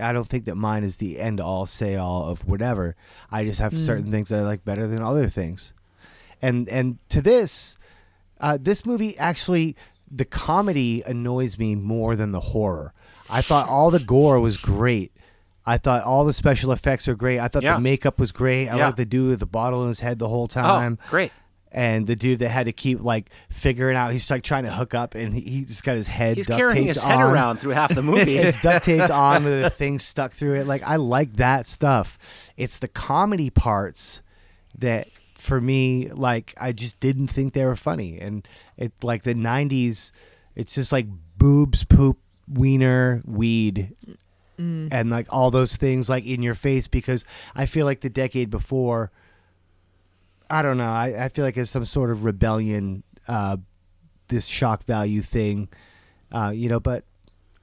[0.00, 2.96] I don't think that mine is the end all, say all of whatever.
[3.30, 3.78] I just have Mm.
[3.78, 5.72] certain things that I like better than other things,
[6.42, 7.76] and and to this,
[8.40, 9.76] uh, this movie actually
[10.10, 12.92] the comedy annoys me more than the horror.
[13.30, 15.10] I thought all the gore was great.
[15.66, 17.38] I thought all the special effects are great.
[17.40, 17.74] I thought Yeah.
[17.76, 18.68] the makeup was great.
[18.68, 18.84] I Yeah.
[18.84, 21.32] liked the dude with the bottle in his head the whole time Oh, great.
[21.74, 24.94] And the dude that had to keep like figuring out he's like trying to hook
[24.94, 27.34] up and he, he just got his head He's duct carrying taped his head on.
[27.34, 28.38] around through half the movie.
[28.38, 32.16] it's duct taped on with a thing stuck through it like i like that stuff
[32.56, 34.22] it's the comedy parts
[34.78, 38.46] that for me like i just didn't think they were funny and
[38.78, 40.12] it like the 90s
[40.54, 41.06] it's just like
[41.36, 42.18] boobs poop
[42.48, 43.94] wiener weed
[44.58, 44.88] mm.
[44.92, 47.24] and like all those things like in your face because
[47.56, 49.10] i feel like the decade before
[50.50, 50.84] I don't know.
[50.84, 53.56] I, I feel like it's some sort of rebellion, uh,
[54.28, 55.68] this shock value thing,
[56.32, 56.80] uh, you know.
[56.80, 57.04] But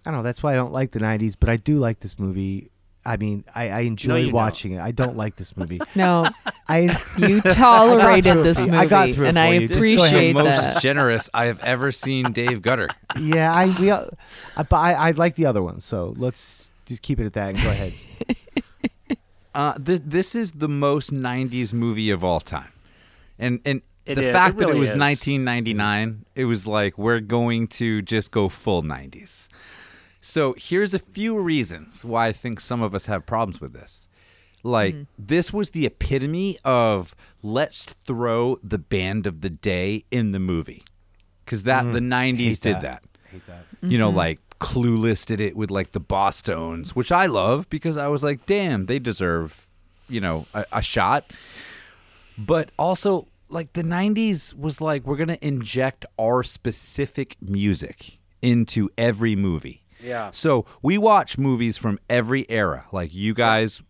[0.05, 0.23] I don't know.
[0.23, 1.36] That's why I don't like the '90s.
[1.39, 2.69] But I do like this movie.
[3.03, 4.34] I mean, I, I enjoy you don't.
[4.34, 4.79] watching it.
[4.79, 5.79] I don't like this movie.
[5.95, 6.27] No,
[6.69, 9.47] I you tolerated through it this for movie, I got through it and for I
[9.53, 9.67] you.
[9.67, 9.97] Just go ahead.
[9.97, 10.82] appreciate the most that.
[10.84, 12.89] generous I have ever seen Dave Gutter.
[13.19, 13.51] yeah.
[13.53, 13.89] I we.
[13.89, 14.07] all-
[14.55, 15.79] I, but I, I like the other one.
[15.79, 17.93] So let's just keep it at that and go ahead.
[19.54, 22.72] Uh, th- this is the most '90s movie of all time,
[23.38, 24.34] and and It the is.
[24.34, 24.97] fact It that it was is.
[24.97, 29.47] 1999, it was like we're going to just go full '90s.
[30.22, 34.08] So here's a few reasons why I think some of us have problems with this.
[34.64, 35.04] Like mm-hmm.
[35.18, 40.84] this was the epitome of let's throw the band of the day in the movie,
[41.43, 42.38] because that the mm.
[42.38, 42.82] '90s Hate did that.
[42.82, 43.04] that.
[43.32, 43.66] Hate that.
[43.82, 44.18] You know, mm-hmm.
[44.18, 48.45] like Clueless listed it with like the Bosstones, which I love because I was like,
[48.45, 49.68] damn, they deserve,
[50.07, 51.26] you know, a, a shot.
[52.38, 59.36] But also, like the '90s was like, we're gonna inject our specific music into every
[59.36, 59.84] movie.
[60.01, 60.32] Yeah.
[60.32, 62.86] So we watch movies from every era.
[62.91, 63.82] Like you guys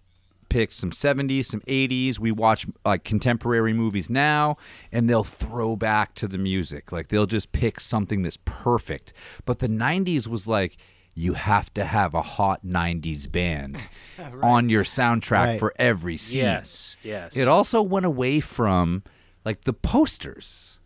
[0.52, 2.20] picked some 70s, some 80s.
[2.20, 4.58] We watch like contemporary movies now
[4.91, 6.91] and they'll throw back to the music.
[6.91, 9.14] Like they'll just pick something that's perfect.
[9.45, 10.78] But the 90s was like
[11.16, 13.88] you have to have a hot 90s band
[14.43, 15.60] on your soundtrack Right.
[15.60, 16.41] for every scene.
[16.43, 17.36] Yes, yes.
[17.38, 19.04] It also went away from
[19.45, 20.80] like the posters.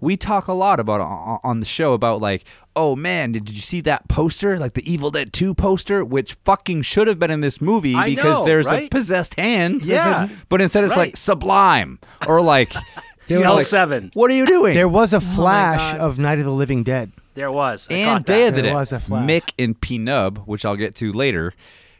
[0.00, 2.44] We talk a lot about on on the show about like,
[2.74, 4.58] oh man, did you see that poster?
[4.58, 8.10] Like the Evil Dead 2 poster, which fucking should have been in this movie I
[8.10, 9.84] because know, there's a possessed hand.
[9.86, 10.28] Yeah.
[10.48, 11.08] But instead it's Right.
[11.08, 12.72] like Sublime or like
[13.28, 14.14] There you know, was like, L7.
[14.14, 14.74] What are you doing?
[14.74, 16.00] There was a oh flash God.
[16.00, 17.10] of Night of the Living Dead.
[17.34, 17.88] There was.
[17.90, 18.74] I and caught Day of the There Dead.
[18.76, 19.28] was a flash.
[19.28, 21.52] Mick and P Nub, which I'll get to later,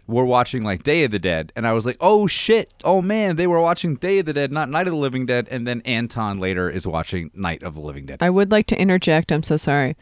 [0.09, 2.71] were watching like Day of the Dead, and I was like, "Oh shit!
[2.85, 5.49] Oh man, they were watching Day of the Dead, not Night of the Living Dead."
[5.51, 8.19] And then Anton later is watching Night of the Living Dead.
[8.21, 9.33] I would like to interject.
[9.33, 9.97] I'm so sorry.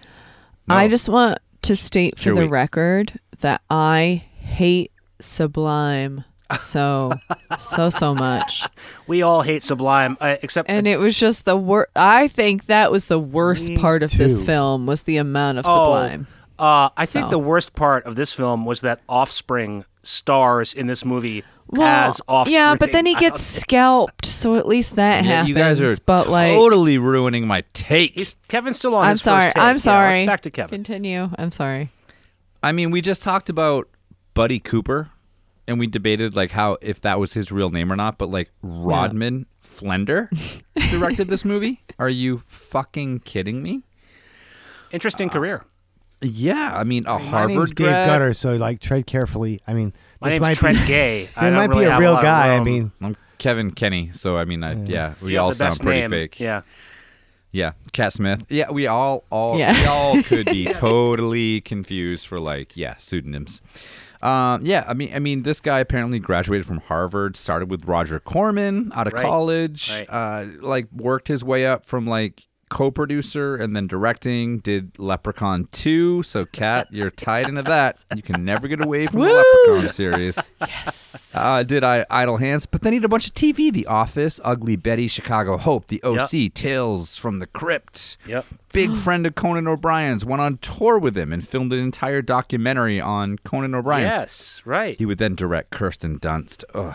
[0.69, 2.51] I just want to state for the Chewy.
[2.51, 6.25] record that I hate Sublime
[6.59, 7.11] so
[7.59, 8.63] so so much,
[9.07, 11.91] We all hate Sublime, uh, except and it was just the worst.
[11.97, 15.71] I think that was the worst part of this film was the amount of Oh,
[15.71, 16.27] Sublime.
[16.59, 21.05] Uh, I think the worst part of this film was that Offspring stars in this
[21.05, 22.55] movie Well, as Offspring.
[22.55, 25.49] yeah, but then he gets scalped, so at least that Yeah, happens.
[25.49, 28.13] you guys are but like, totally ruining my take.
[28.15, 29.05] He's Kevin's still on.
[29.05, 29.43] I'm his sorry.
[29.45, 29.63] First take.
[29.65, 30.27] I'm Yeah, sorry.
[30.27, 30.85] back to Kevin.
[30.85, 31.31] Continue.
[31.39, 31.91] I'm sorry.
[32.63, 33.89] I mean, we just talked about
[34.35, 35.11] Buddy Cooper,
[35.69, 38.19] and we debated like how if that was his real name or not.
[38.19, 40.29] But like Rodman Flender
[40.91, 41.83] directed this movie.
[41.99, 43.83] Are you fucking kidding me?
[44.93, 45.65] Interesting uh, career.
[46.25, 48.07] Yeah, I mean a My Harvard name's Dave grad.
[48.07, 49.61] Gutter, so like tread carefully.
[49.67, 51.29] I mean, My this name's might Trent be, Gay.
[51.37, 52.49] I It don't might really be a have real lot of guy.
[52.53, 52.65] I room.
[52.65, 55.79] mean, I'm Kevin Kenny, so I mean, I, yeah, we You have all the best
[55.79, 56.11] sound pretty name.
[56.11, 56.41] fake.
[56.41, 56.63] Yeah.
[57.53, 58.45] Yeah, Cat Smith.
[58.49, 59.73] Yeah, we all all Yeah.
[59.81, 63.61] we all could be totally confused for like yeah pseudonyms.
[64.23, 68.19] Um, yeah, I mean, I mean, this guy apparently graduated from Harvard, started with Roger
[68.19, 69.23] Corman out of Right.
[69.23, 70.07] college, Right.
[70.09, 74.59] uh, like worked his way up from like co-producer and then directing.
[74.59, 78.05] Did Leprechaun two, so Cat, you're tied into that.
[78.15, 79.33] You can never get away from the
[79.67, 80.37] Leprechaun series.
[80.61, 81.33] Yes.
[81.35, 84.41] Uh, did I Idle Hands, but then he did a bunch of TV: The Office,
[84.45, 88.17] Ugly Betty, Chicago Hope, The OC, Tales from the Crypt.
[88.27, 88.45] Yep.
[88.73, 93.01] Big friend of Conan O'Brien's, went on tour with him and filmed an entire documentary
[93.01, 94.07] on Conan O'Brien.
[94.07, 94.97] Yes, right.
[94.99, 96.95] He would then direct Kirsten Dunst ugh,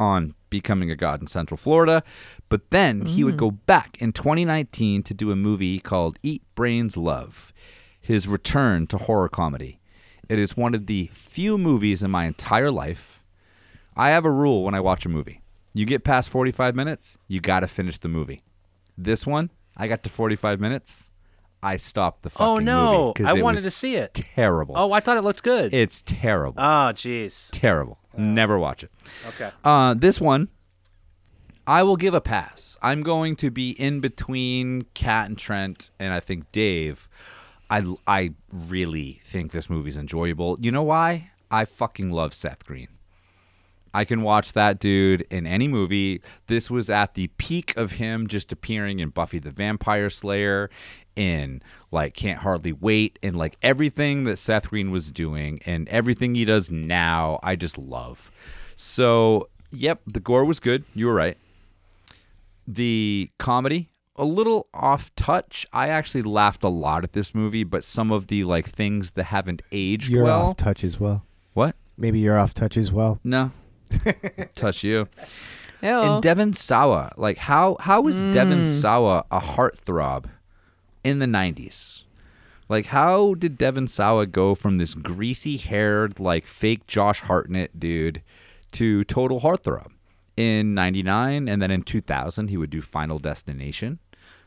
[0.00, 2.02] on Becoming a God in Central Florida.
[2.48, 3.38] But then he would mm.
[3.38, 7.52] go back in 2019 to do a movie called Eat Brains Love,
[8.00, 9.80] his return to horror comedy.
[10.28, 13.22] It is one of the few movies in my entire life.
[13.96, 15.42] I have a rule when I watch a movie.
[15.72, 18.42] You get past 45 minutes, you got to finish the movie.
[18.98, 21.10] This one, I got to 45 minutes,
[21.62, 24.14] I stopped the oh, fucking oh no, movie I wanted to see it.
[24.14, 24.74] terrible.
[24.76, 25.72] Oh, I thought it looked good.
[25.72, 26.60] It's terrible.
[26.60, 27.48] oh, jeez.
[27.52, 27.99] terrible.
[28.16, 28.90] Never watch it.
[29.28, 29.50] Okay.
[29.64, 30.48] Uh, this one,
[31.66, 32.76] I will give a pass.
[32.82, 37.08] I'm going to be in between Cat and Trent, and I think Dave.
[37.70, 40.58] I I really think this movie's enjoyable.
[40.60, 41.30] You know why?
[41.50, 42.88] I fucking love Seth Green.
[43.92, 46.22] I can watch that dude in any movie.
[46.46, 50.70] This was at the peak of him just appearing in Buffy the Vampire Slayer,
[51.16, 56.34] in like Can't Hardly Wait, and like everything that Seth Green was doing and everything
[56.34, 58.30] he does now, I just love.
[58.76, 60.84] So, yep, the gore was good.
[60.94, 61.36] You were right.
[62.66, 65.66] The comedy, a little off touch.
[65.72, 69.24] I actually laughed a lot at this movie, but some of the like things that
[69.24, 70.46] haven't aged You're well.
[70.48, 71.24] off touch as well.
[71.54, 71.76] what?
[71.96, 73.20] Maybe you're off touch as well.
[73.24, 73.52] No.
[74.54, 75.08] touch you.
[75.82, 75.88] Ew.
[75.88, 78.26] And Devon Sawa, like how how is mm.
[78.26, 80.26] was Devon Sawa a heartthrob
[81.04, 82.02] in the '90s?
[82.68, 88.22] Like how did Devon Sawa go from this greasy-haired, like fake Josh Hartnett dude
[88.72, 89.88] to total heartthrob
[90.36, 93.98] in '99, and then in 2000 he would do Final Destination,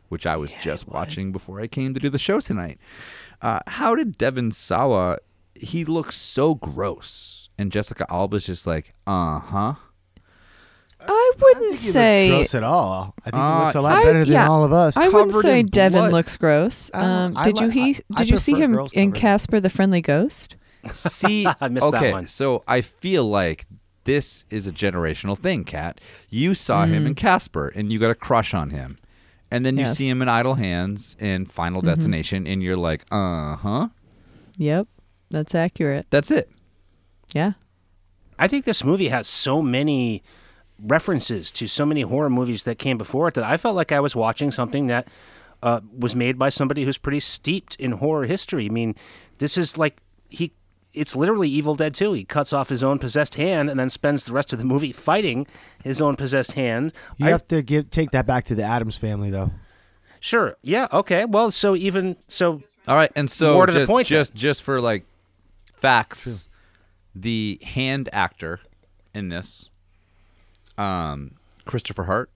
[0.09, 2.79] which I was just watching before I came to do the show tonight.
[3.41, 5.17] Uh, how did Devon Sawa?
[5.55, 9.73] He looks so gross, and Jessica Alba's just like, uh huh.
[11.07, 12.29] I I wouldn't don't think he say.
[12.29, 13.13] looks gross at all.
[13.25, 14.47] I think Uh, he looks a lot I- better than yeah.
[14.49, 14.95] all of us.
[14.97, 16.11] I wouldn't say in Devon blood.
[16.13, 16.89] looks gross.
[16.93, 17.15] I don't know.
[17.15, 17.81] Um, I did you he?
[17.95, 19.11] I- I did you see him in.
[19.11, 20.55] Casper the Friendly Ghost?
[20.93, 22.27] See, I missed that okay, one.
[22.27, 23.65] so I feel like
[24.05, 26.01] this is a generational thing, Kat.
[26.29, 28.97] You saw him in Casper, and you got a crush on him,
[29.49, 29.97] and then you Yes.
[29.97, 33.87] see him in Idle Hands in Final Destination, and you're like, uh huh.
[34.57, 34.87] Yep,
[35.31, 36.07] that's accurate.
[36.09, 36.49] That's it.
[37.33, 37.53] Yeah.
[38.37, 40.21] I think this movie has so many
[40.86, 43.99] references to so many horror movies that came before it that I felt like I
[43.99, 45.07] was watching something that
[45.61, 48.65] uh, was made by somebody who's pretty steeped in horror history.
[48.65, 48.95] I mean,
[49.38, 49.97] this is like
[50.29, 50.51] he.
[50.93, 52.13] It's literally Evil Dead 2.
[52.13, 54.91] He cuts off his own possessed hand and then spends the rest of the movie
[54.91, 55.47] fighting
[55.84, 56.93] his own possessed hand.
[57.17, 59.49] you I- have to give take that back to the Addams family, though.
[60.19, 60.55] sure.
[60.61, 60.88] Yeah.
[60.93, 61.25] Okay.
[61.25, 64.19] Well, so even so, All right, and so More to the just, point then.
[64.19, 65.05] just just for like
[65.65, 66.47] facts,
[67.15, 68.59] the hand actor
[69.15, 69.69] in this,
[70.78, 72.30] um, Christopher Hart,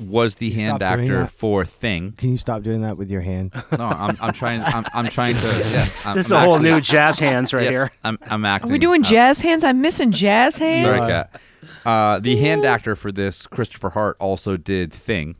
[0.00, 2.12] was the hand actor for Thing.
[2.12, 3.52] Can you stop doing that with your hand?
[3.78, 4.62] No, I'm, I'm trying.
[4.62, 5.46] I'm, I'm trying to.
[5.72, 7.92] Yeah, I'm, this is I'm a whole actually- new jazz hands right yeah, here.
[8.04, 8.70] I'm, I'm acting.
[8.70, 9.64] Are we doing uh, jazz hands?
[9.64, 10.84] I'm missing jazz hands.
[10.84, 11.40] Sorry, Uh, Kat.
[11.84, 15.36] Uh, the hand actor for this, Christopher Hart, also did Thing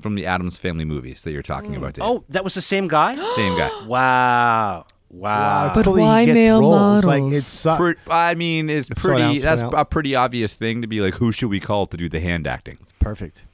[0.00, 2.04] from the Addams Family movies that you're talking about, Dave.
[2.04, 3.14] Oh, that was the same guy?
[3.34, 3.70] Same guy.
[3.86, 4.86] Wow.
[5.12, 5.66] Wow.
[5.66, 7.04] It's But cool that he why gets male roles.
[7.04, 7.38] Like models?
[7.38, 9.40] it's su- Pre- I mean, it's Slow down, pretty.
[9.40, 9.74] slow That's down.
[9.74, 12.46] a pretty obvious thing to be like, who should we call to do the hand
[12.46, 12.78] acting?
[12.98, 13.44] perfect.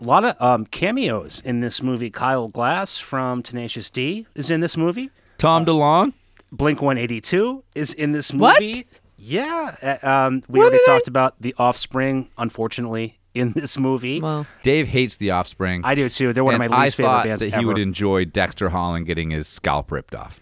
[0.00, 2.08] A lot of um, cameos in this movie.
[2.10, 5.10] Kyle Gass from Tenacious D is in this movie.
[5.36, 6.14] Tom DeLonge.
[6.52, 8.72] Blink 182 is in this movie.
[8.72, 8.84] What?
[9.18, 9.76] Yeah.
[10.02, 14.20] uh, Um, we What already did I- talked about The Offspring, unfortunately, in this movie.
[14.20, 15.82] Well, Dave hates The Offspring.
[15.84, 16.32] I do too.
[16.32, 17.60] They're one and of my least I favorite thought bands that ever.
[17.60, 20.40] he would enjoy Dexter Holland getting his scalp ripped off.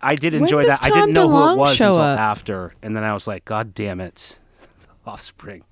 [0.00, 0.86] I did enjoy does that.
[0.86, 2.18] I didn't Tom know who it was until up?
[2.20, 4.38] after, and then I was like, God damn it,
[5.06, 5.64] Offspring.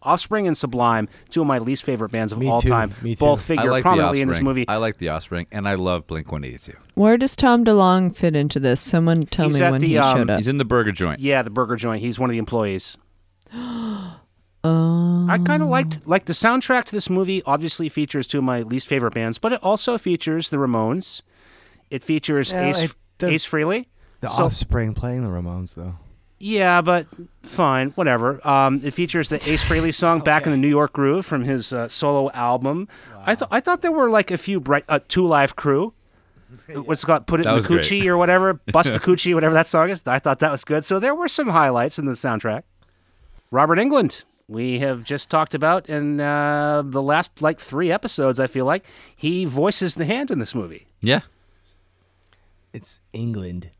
[0.00, 2.68] Offspring and Sublime, two of my least favorite bands of Me all too.
[2.68, 3.18] time, Me too.
[3.18, 4.66] both I figure like prominently in this movie.
[4.68, 6.78] I like The Offspring, and I love Blink 182.
[6.94, 8.80] where does Tom DeLonge fit into this?
[8.80, 10.38] Someone tell He's me when the, he um, showed up.
[10.38, 11.18] He's in the burger joint.
[11.18, 12.00] Yeah, the burger joint.
[12.00, 12.96] He's one of the employees.
[14.68, 15.26] Oh.
[15.28, 17.42] I kind of liked like the soundtrack to this movie.
[17.46, 21.22] Obviously, features two of my least favorite bands, but it also features the Ramones.
[21.90, 23.86] It features Yeah, Ace it does- Ace Frehley.
[24.20, 25.94] The So- Offspring playing the Ramones, though.
[26.40, 27.06] Yeah, but
[27.42, 28.40] fine, whatever.
[28.46, 31.72] Um, it features the Ace Frehley song "Back in the New York Groove" from his
[31.72, 32.86] uh, solo album.
[33.26, 35.94] I thought I thought there were like a few bright, uh, Two Live Crew.
[36.74, 37.26] What's it called?
[37.26, 38.06] Put it That in the was great.
[38.06, 38.54] or whatever.
[38.72, 40.06] Bust the coochie, whatever that song is.
[40.06, 40.84] I thought that was good.
[40.84, 42.62] So there were some highlights in the soundtrack.
[43.50, 48.40] Robert Englund, we have just talked about in uh, the last like three episodes.
[48.40, 48.84] I feel like
[49.14, 50.86] he voices the hand in this movie.
[51.00, 51.20] Yeah.
[52.72, 53.70] It's England.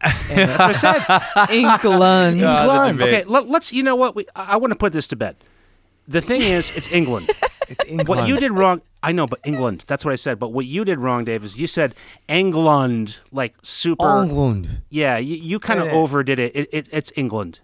[0.00, 1.50] That's what I said.
[1.50, 2.40] England.
[2.40, 3.02] England.
[3.02, 4.14] Okay, let, us You know what?
[4.14, 5.36] We, I, I want to put this to bed.
[6.06, 7.30] The thing is, it's England.
[7.68, 8.08] It's England.
[8.08, 9.86] What you did wrong, I know, but England.
[9.88, 10.38] That's what I said.
[10.38, 11.96] But what you did wrong, Dave, is you said
[12.28, 14.22] England, like super.
[14.22, 14.82] England.
[14.88, 15.94] Yeah, you, you kind of Yeah.
[15.94, 16.54] overdid it.
[16.54, 16.86] It, it.
[16.92, 17.58] It's England.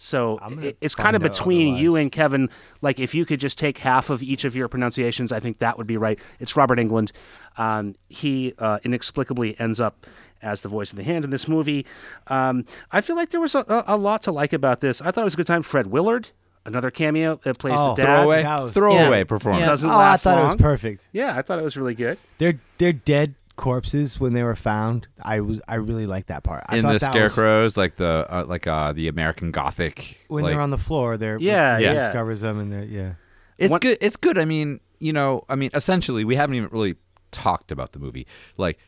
[0.00, 2.50] So I'm gonna it, it's kind of find out between you and Kevin.
[2.82, 5.76] Like if you could just take half of each of your pronunciations, I think that
[5.76, 6.20] would be right.
[6.38, 7.10] It's Robert Englund.
[7.56, 10.06] Um, he uh, inexplicably ends up
[10.40, 11.84] as the voice of the hand in this movie.
[12.28, 15.00] Um, I feel like there was a, a, a lot to like about this.
[15.00, 15.64] I thought it was a good time.
[15.64, 16.28] Fred Willard,
[16.64, 17.96] another cameo that plays Oh.
[17.96, 18.16] the dad.
[18.18, 19.24] Throwaway, was- throwaway Yeah.
[19.24, 19.62] performance.
[19.62, 19.66] Yeah.
[19.66, 21.08] Doesn't Oh, I last thought it was perfect.
[21.10, 22.18] Yeah, I thought it was really good.
[22.38, 25.06] They're they're dead corpses when they were found.
[25.22, 26.64] I was I really like that part.
[26.66, 30.24] I in thought the that was- scarecrows, like the uh, like uh, the American Gothic.
[30.28, 31.92] when like, they're on the floor, they're Yeah, he yeah.
[31.94, 33.12] discovers them and they're yeah.
[33.58, 33.98] It's What- good.
[34.00, 34.38] It's good.
[34.38, 36.94] I mean, you know, I mean, essentially, we haven't even really
[37.32, 38.26] talked about the movie.
[38.56, 38.78] Like,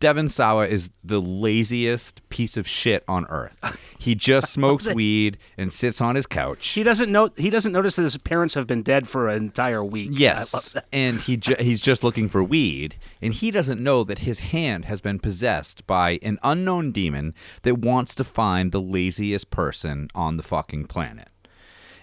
[0.00, 3.58] Devon Sawa is the laziest piece of shit on earth.
[3.98, 6.68] He just smokes weed and sits on his couch.
[6.68, 7.30] He doesn't know.
[7.36, 10.10] He doesn't notice that his parents have been dead for an entire week.
[10.12, 14.40] Yes, and he ju- he's just looking for weed, and he doesn't know that his
[14.40, 20.08] hand has been possessed by an unknown demon that wants to find the laziest person
[20.14, 21.28] on the fucking planet.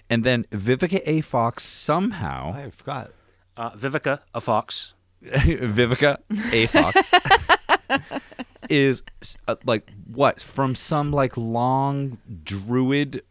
[0.09, 1.21] And then Vivica A.
[1.21, 3.11] Fox somehow I forgot.
[3.57, 4.93] Uh, Vivica, a fox.
[5.24, 6.17] Vivica
[6.51, 6.65] A.
[6.67, 7.11] Fox
[8.69, 9.03] is
[9.47, 13.22] uh, like what from some like long druid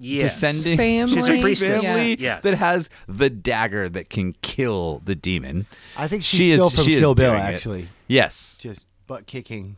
[0.00, 0.34] Yes.
[0.40, 1.12] descending Family.
[1.14, 1.84] She's a priestess.
[1.84, 2.16] family Yeah.
[2.20, 2.42] Yes.
[2.44, 5.66] that has the dagger that can kill the demon.
[5.96, 7.54] I think she's She is- still from she is Kill Bill doing it.
[7.54, 7.88] actually.
[8.06, 9.76] Yes, Just butt kicking.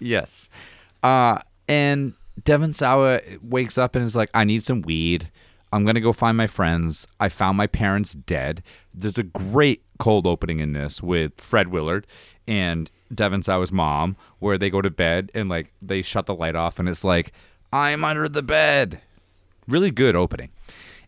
[0.00, 0.48] yes.
[1.04, 5.30] Uh, and Devon Sawa wakes up and is like, "I need some weed.
[5.72, 7.06] I'm gonna go find my friends.
[7.20, 8.62] I found my parents dead."
[8.92, 12.06] There's a great cold opening in this with Fred Willard
[12.48, 16.56] and Devon Sawa's mom, where they go to bed and like they shut the light
[16.56, 17.32] off, and it's like,
[17.72, 19.00] "I'm under the bed."
[19.68, 20.50] Really good opening.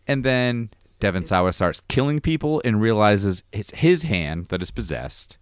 [0.07, 0.69] And then
[0.99, 5.37] Devon Sawa starts killing people and realizes it's his hand that is possessed.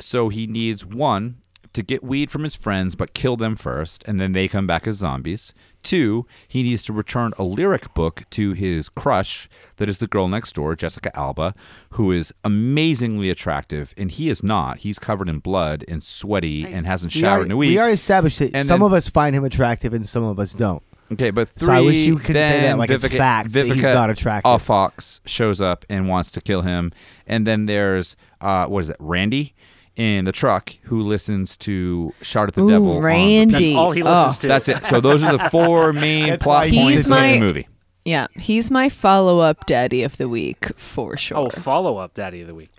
[0.00, 1.36] So he needs one
[1.72, 4.86] to get weed from his friends but kill them first, and then they come back
[4.86, 5.54] as zombies.
[5.82, 10.28] Two, he needs to return a lyric book to his crush, that is the girl
[10.28, 11.54] next door, Jessica Alba,
[11.92, 14.78] who is amazingly attractive, and he is not.
[14.78, 17.68] He's covered in blood and sweaty and hasn't We showered already, in a week.
[17.70, 20.38] we already established that And some then- of us find him attractive and some of
[20.38, 20.82] us don't.
[21.12, 21.66] Okay, but three.
[21.66, 23.94] So I wish you could say that then like it's Vivica, fact that he's Vivica
[23.94, 24.52] not attractive.
[24.52, 26.92] A Fox shows up and wants to kill him,
[27.26, 29.54] and then there's uh, what is it, Randy,
[30.00, 33.52] in the truck who listens to "Shout at the Ooh, Devil." on Randy.
[33.54, 33.64] repeat.
[33.66, 34.12] That's all he Oh.
[34.12, 34.48] listens to.
[34.48, 34.86] That's it.
[34.86, 37.68] So those are the four main That's plot why he's points my- in the movie.
[38.04, 41.36] Yeah, he's my follow-up daddy of the week for oh, sure.
[41.38, 42.70] Oh, follow up Daddy of the Week.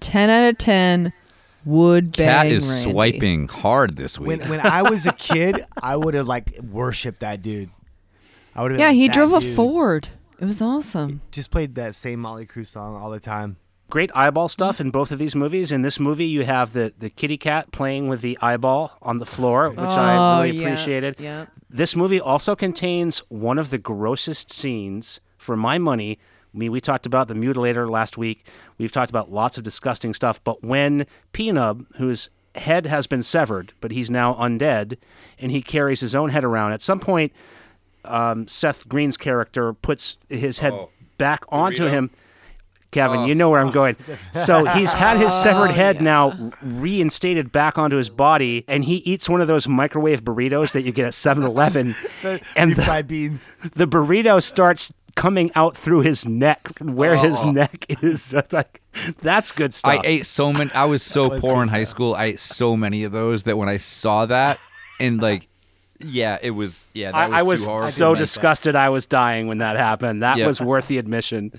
[0.00, 1.12] ten out of ten.
[1.64, 2.92] Would Cat bang is Randy.
[2.92, 4.28] swiping hard this week.
[4.28, 7.70] When when I was a kid, I would have like worshipped that dude.
[8.54, 8.80] I would have.
[8.80, 9.40] Yeah, he that drove a.
[9.40, 10.08] Ford.
[10.38, 11.22] It was awesome.
[11.32, 13.56] Just played that same Mötley Crüe song all the time.
[13.90, 15.70] Great eyeball stuff in both of these movies.
[15.70, 19.26] In this movie, you have the, the kitty cat playing with the eyeball on the
[19.26, 21.16] floor, which I Oh, really yeah, appreciated.
[21.18, 21.46] yeah.
[21.70, 26.18] This movie also contains one of the grossest scenes, for my money.
[26.54, 28.46] I mean, we talked about the mutilator last week.
[28.78, 30.42] We've talked about lots of disgusting stuff.
[30.42, 34.96] But when Peanut, whose head has been severed, but he's now undead,
[35.38, 37.32] and he carries his own head around, at some point,
[38.04, 40.88] um, Seth Green's character puts his head Oh.
[41.18, 41.90] back onto Burrito?
[41.90, 42.10] him.
[42.94, 43.26] Kevin, Oh.
[43.26, 43.96] you know where I'm going.
[44.32, 49.28] So he's had his severed head now reinstated back onto his body, and he eats
[49.28, 51.94] one of those microwave burritos that you get at 7 Eleven.
[52.56, 53.50] and the, fried beans.
[53.74, 57.50] the burrito starts coming out through his neck, where his Oh.
[57.50, 58.32] neck is.
[58.50, 58.80] like,
[59.20, 59.92] that's good stuff.
[59.92, 60.70] I ate so many.
[60.72, 62.14] I was so was poor in high school.
[62.14, 64.58] I ate so many of those that when I saw that,
[65.00, 65.48] and like,
[66.00, 66.88] yeah, it was.
[66.94, 67.84] Yeah, that I, I was too hard.
[67.84, 70.22] so disgusted I was dying when that happened.
[70.22, 70.46] That Yeah.
[70.48, 71.52] was worth the admission.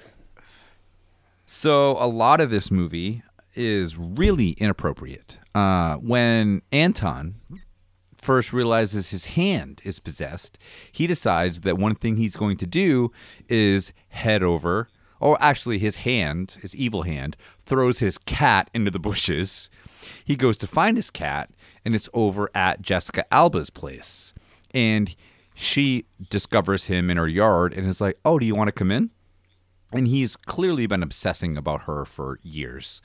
[1.46, 3.22] So a lot of this movie
[3.54, 5.38] is really inappropriate.
[5.54, 7.36] Uh, when Anton
[8.16, 10.58] first realizes his hand is possessed,
[10.92, 13.12] he decides that one thing he's going to do
[13.48, 14.88] is head over,
[15.20, 19.70] or actually his hand, his evil hand, throws his cat into the bushes.
[20.26, 21.52] He goes to find his cat,
[21.86, 24.34] and it's over at Jessica Alba's place.
[24.72, 25.16] And
[25.54, 28.92] she discovers him in her yard and is like, "Oh, do you want to come
[28.92, 29.12] in?"
[29.96, 33.02] And he's clearly been obsessing about her for years.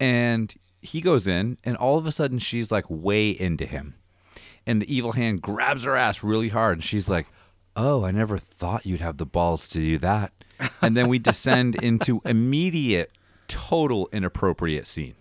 [0.00, 3.94] And he goes in, and all of a sudden, she's like way into him.
[4.66, 7.26] And the evil hand grabs her ass really hard, and she's like,
[7.76, 10.32] "Oh, I never thought you'd have the balls to do that."
[10.80, 13.12] And then we descend into immediate,
[13.48, 15.14] total inappropriate scene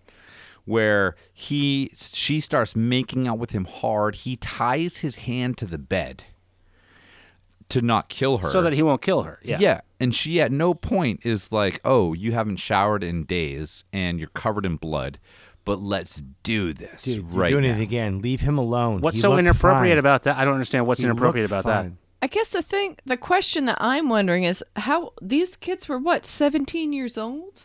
[0.66, 4.16] where he she starts making out with him hard.
[4.16, 6.24] He ties his hand to the bed
[7.74, 8.48] to not kill her.
[8.48, 9.40] so that he won't kill her.
[9.44, 9.58] Yeah.
[9.60, 9.82] Yeah.
[10.00, 14.30] And she at no point is like, oh, you haven't showered in days and you're
[14.30, 15.20] covered in blood,
[15.66, 17.04] but let's do this.
[17.04, 17.78] Dude, you're right doing now.
[17.78, 18.20] it again.
[18.22, 19.02] Leave him alone.
[19.02, 19.98] What's He so inappropriate fine.
[20.00, 20.38] about that?
[20.38, 21.92] I don't understand what's He inappropriate looked about that.
[22.22, 26.26] I guess the thing, the question that I'm wondering is how these kids were what,
[26.26, 27.64] 17 years old?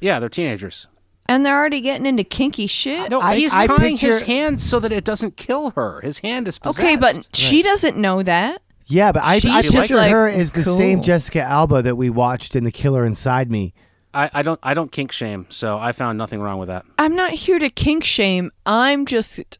[0.00, 0.86] Yeah, they're teenagers.
[1.26, 3.08] And they're already getting into kinky shit?
[3.10, 6.00] No, I- he's I tying his picture- hand so that it doesn't kill her.
[6.02, 6.80] His hand is possessed.
[6.80, 8.60] Okay, but she doesn't know that.
[8.86, 10.76] Yeah, but I, She's I just picture like, her as the cool.
[10.76, 13.72] same Jessica Alba that we watched in The Killer Inside Me.
[14.12, 16.84] I, I don't I don't kink shame, so I found nothing wrong with that.
[16.98, 18.52] I'm not here to kink shame.
[18.64, 19.58] I'm just.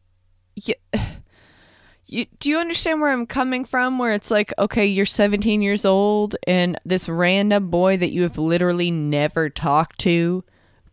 [0.55, 0.75] You,
[2.07, 3.97] you, do you understand where I'm coming from?
[3.97, 8.37] Where it's like, okay, you're 17 years old, and this random boy that you have
[8.37, 10.43] literally never talked to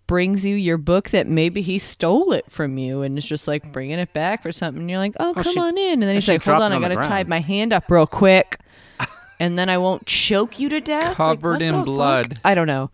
[0.06, 3.72] brings you your book that maybe he stole it from you and is just like
[3.72, 4.82] bringing it back for something.
[4.82, 5.94] And you're like, oh, Oh, come she- on in.
[5.94, 8.06] And then he's like, hold dropped on, I got to tie my hand up real
[8.06, 8.58] quick.
[9.40, 11.14] and then I won't choke you to death.
[11.16, 11.84] Covered what in the fuck?
[11.86, 12.40] blood.
[12.44, 12.90] I don't know.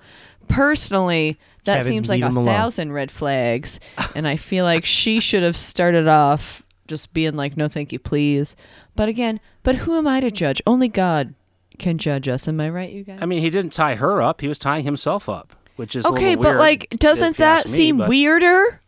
[0.48, 3.78] Personally, that Kevin, seems like a thousand red flags,
[4.14, 7.98] and I feel like she should have started off just being like, "No, thank you,
[7.98, 8.56] please."
[8.96, 10.62] But again, but who am I to judge?
[10.66, 11.34] Only God
[11.78, 12.48] can judge us.
[12.48, 13.18] Am I right, you guys?
[13.20, 16.08] I mean, he didn't tie her up; he was tying himself up, which is a
[16.08, 18.80] okay, little but weird, like, doesn't that me, seem but weirder?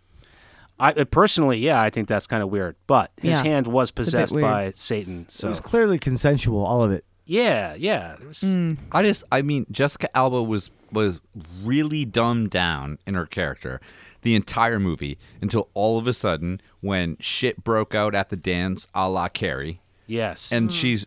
[0.78, 2.76] I uh, personally, yeah, I think that's kind of weird.
[2.86, 6.90] But his Yeah, hand was possessed by Satan, so It was clearly consensual, all of
[6.90, 7.04] it.
[7.26, 8.16] yeah, yeah.
[8.18, 8.78] There was, Mm.
[8.92, 11.20] I just, I mean, Jessica Alba was was
[11.62, 13.80] really dumbed down in her character
[14.22, 18.88] the entire movie until all of a sudden, when shit broke out at the dance,
[18.94, 21.06] a la Carrie, Yes, and she's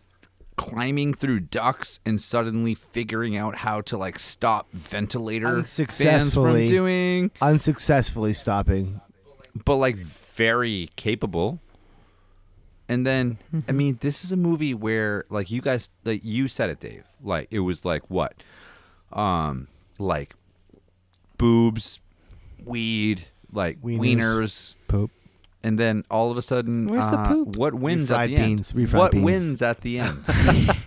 [0.68, 5.84] climbing through ducts and suddenly figuring out how to like stop ventilator fans from
[6.44, 6.68] Unsuccessfully.
[6.68, 9.00] doing, Unsuccessfully stopping.
[9.64, 11.60] but like very capable.
[12.88, 16.68] And then, I mean, this is a movie where, like, you guys, like, you said
[16.68, 17.04] it, Dave.
[17.22, 18.34] Like, it was like what,
[19.10, 20.34] um, like,
[21.38, 22.00] boobs,
[22.62, 23.98] weed, like Wieners.
[24.00, 25.10] wieners, Poop.
[25.64, 27.56] And then all of a sudden, Where's the uh, poop?
[27.56, 28.92] What wins at Refried the beans, end?
[28.92, 29.24] What beans.
[29.24, 30.24] wins at the end?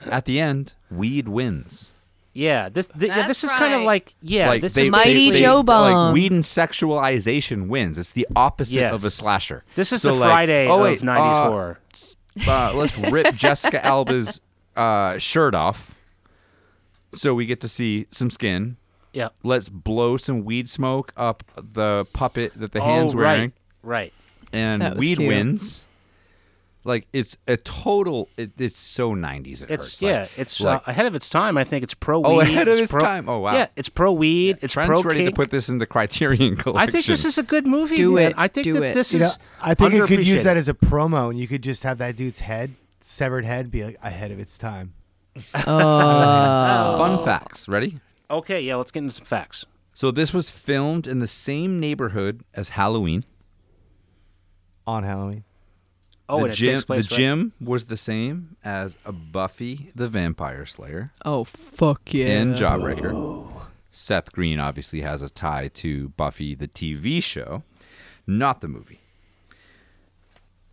[0.02, 1.90] at the end, weed wins.
[2.32, 2.68] yeah.
[2.68, 4.48] This th- yeah, this is kind of like yeah.
[4.48, 5.92] like this they, is Mighty they- Joe Bomb.
[5.92, 7.98] Like weed and sexualization wins.
[7.98, 9.64] It's the opposite of a slasher.
[9.74, 11.80] This is So, the like, Friday oh, of wait, 90s uh, horror.
[12.46, 14.40] Uh, let's rip Jessica Alba's
[14.76, 15.98] uh, shirt off,
[17.12, 18.76] so we get to see some skin.
[19.18, 19.28] Yeah.
[19.42, 23.52] Let's blow some weed smoke up the puppet that the oh, hand's wearing,
[23.82, 24.12] right, right.
[24.52, 25.28] and was weed cute.
[25.28, 25.84] wins.
[26.84, 28.28] Like it's a total.
[28.36, 29.62] It, it's so nineties.
[29.64, 30.02] It It's hurts.
[30.02, 31.58] yeah, Like- it's like, uh, ahead of its time.
[31.58, 32.26] I think it's pro weed.
[32.28, 33.28] Oh, ahead of it's its pro- time.
[33.28, 33.54] Oh, wow.
[33.54, 34.58] Yeah, it's pro weed.
[34.62, 35.36] it's Trent's pro ready to kink.
[35.36, 36.76] put this in the Criterion collection.
[36.88, 37.96] I think this is a good movie.
[37.96, 38.30] Do man.
[38.30, 38.34] it.
[38.38, 38.94] I think Do that it.
[38.94, 39.38] this You know, is.
[39.60, 40.44] I think it could use underappreciated.
[40.44, 43.84] that as a promo, and you could just have that dude's head, severed head, be
[43.84, 44.94] like ahead of its time.
[45.54, 46.96] Oh.
[46.96, 47.68] fun facts.
[47.68, 47.98] Ready?
[48.30, 48.76] Okay, yeah.
[48.76, 49.64] Let's get into some facts.
[49.94, 53.22] So this was filmed in the same neighborhood as Halloween.
[54.86, 55.44] On Halloween.
[56.28, 59.12] Oh, the and it gym, takes place the right- gym was the same as a
[59.12, 62.26] Buffy the Vampire Slayer oh, fuck yeah.
[62.26, 63.50] and Jawbreaker.
[63.90, 67.62] Seth Green obviously has a tie to Buffy the TV show,
[68.26, 69.00] not the movie.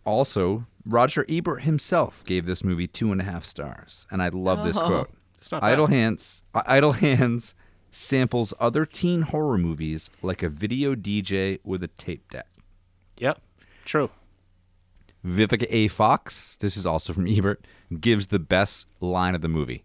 [0.04, 4.64] Also, Roger Ebert himself gave this movie two and a half stars, and I love
[4.64, 4.86] this Oh.
[4.86, 5.10] quote.
[5.38, 5.72] It's not bad.
[5.72, 7.54] Idle Hands, Idle Hands
[7.90, 12.46] samples other teen horror movies like a video DJ with a tape deck.
[13.18, 13.40] Yep,
[13.84, 14.10] true.
[15.24, 15.88] Vivica A.
[15.88, 17.64] Fox, this is also from Ebert,
[18.00, 19.84] gives the best line of the movie.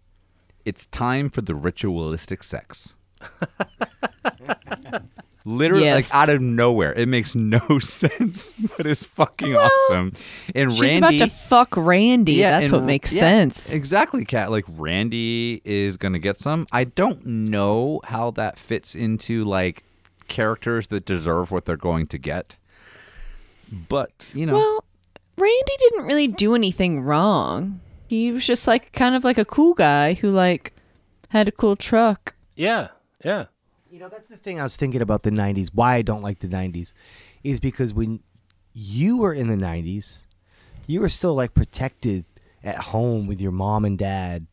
[0.64, 2.94] It's time for the ritualistic sex.
[5.44, 6.12] Literally, Yes.
[6.12, 6.92] like out of nowhere.
[6.92, 10.12] It makes no sense, but it's fucking awesome.
[10.54, 12.40] And She's Randy, about to fuck Randy.
[12.40, 13.72] That's and what makes yeah, sense.
[13.72, 14.50] Exactly, Kat.
[14.50, 16.66] Like Randy is gonna get some.
[16.72, 19.82] I don't know how that fits into like
[20.28, 22.56] characters that deserve what they're going to get.
[23.88, 24.84] But you know, Well,
[25.36, 27.80] Randy didn't really do anything wrong.
[28.08, 30.74] He was just like kind of like a cool guy who like
[31.30, 32.34] had a cool truck.
[32.54, 32.88] Yeah,
[33.24, 33.46] yeah.
[33.92, 35.68] You know, that's the thing I was thinking about the 90s.
[35.74, 36.94] Why I don't like the 90s
[37.44, 38.20] is because when
[38.72, 40.24] you were in the 90s,
[40.86, 42.24] you were still like protected
[42.64, 44.46] at home with your mom and dad,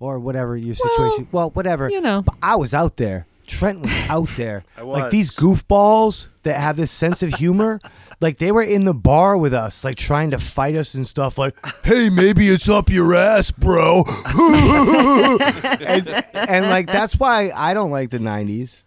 [0.00, 1.28] or whatever your situation.
[1.30, 1.90] Well, whatever.
[1.90, 2.22] you know.
[2.22, 3.26] But I was out there.
[3.46, 4.64] Trent was out there.
[4.78, 7.80] I Like these goofballs that have this sense of humor.
[8.18, 11.36] Like they were in the bar with us, like trying to fight us and stuff.
[11.36, 14.04] Like, hey, maybe it's up your ass, bro.
[14.24, 18.84] and, and like that's why I don't like the '90s,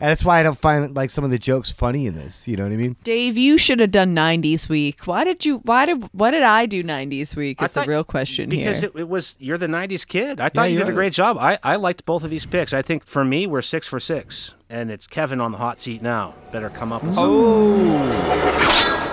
[0.00, 2.46] and that's why I don't find like some of the jokes funny in this.
[2.48, 2.96] You know what I mean?
[3.04, 5.06] Dave, you should have done 90s week.
[5.06, 8.04] Why did you why did what did I do 90s week I is the real
[8.04, 8.90] question because here.
[8.94, 10.40] it, it was you're the '90s kid.
[10.40, 11.36] I thought you you're did a great job.
[11.38, 12.72] I, I liked both of these picks.
[12.72, 16.02] I think for me we're six for six, and it's Kevin on the hot seat
[16.02, 16.34] now.
[16.52, 17.34] Better come up with something.
[17.36, 19.10] Oh.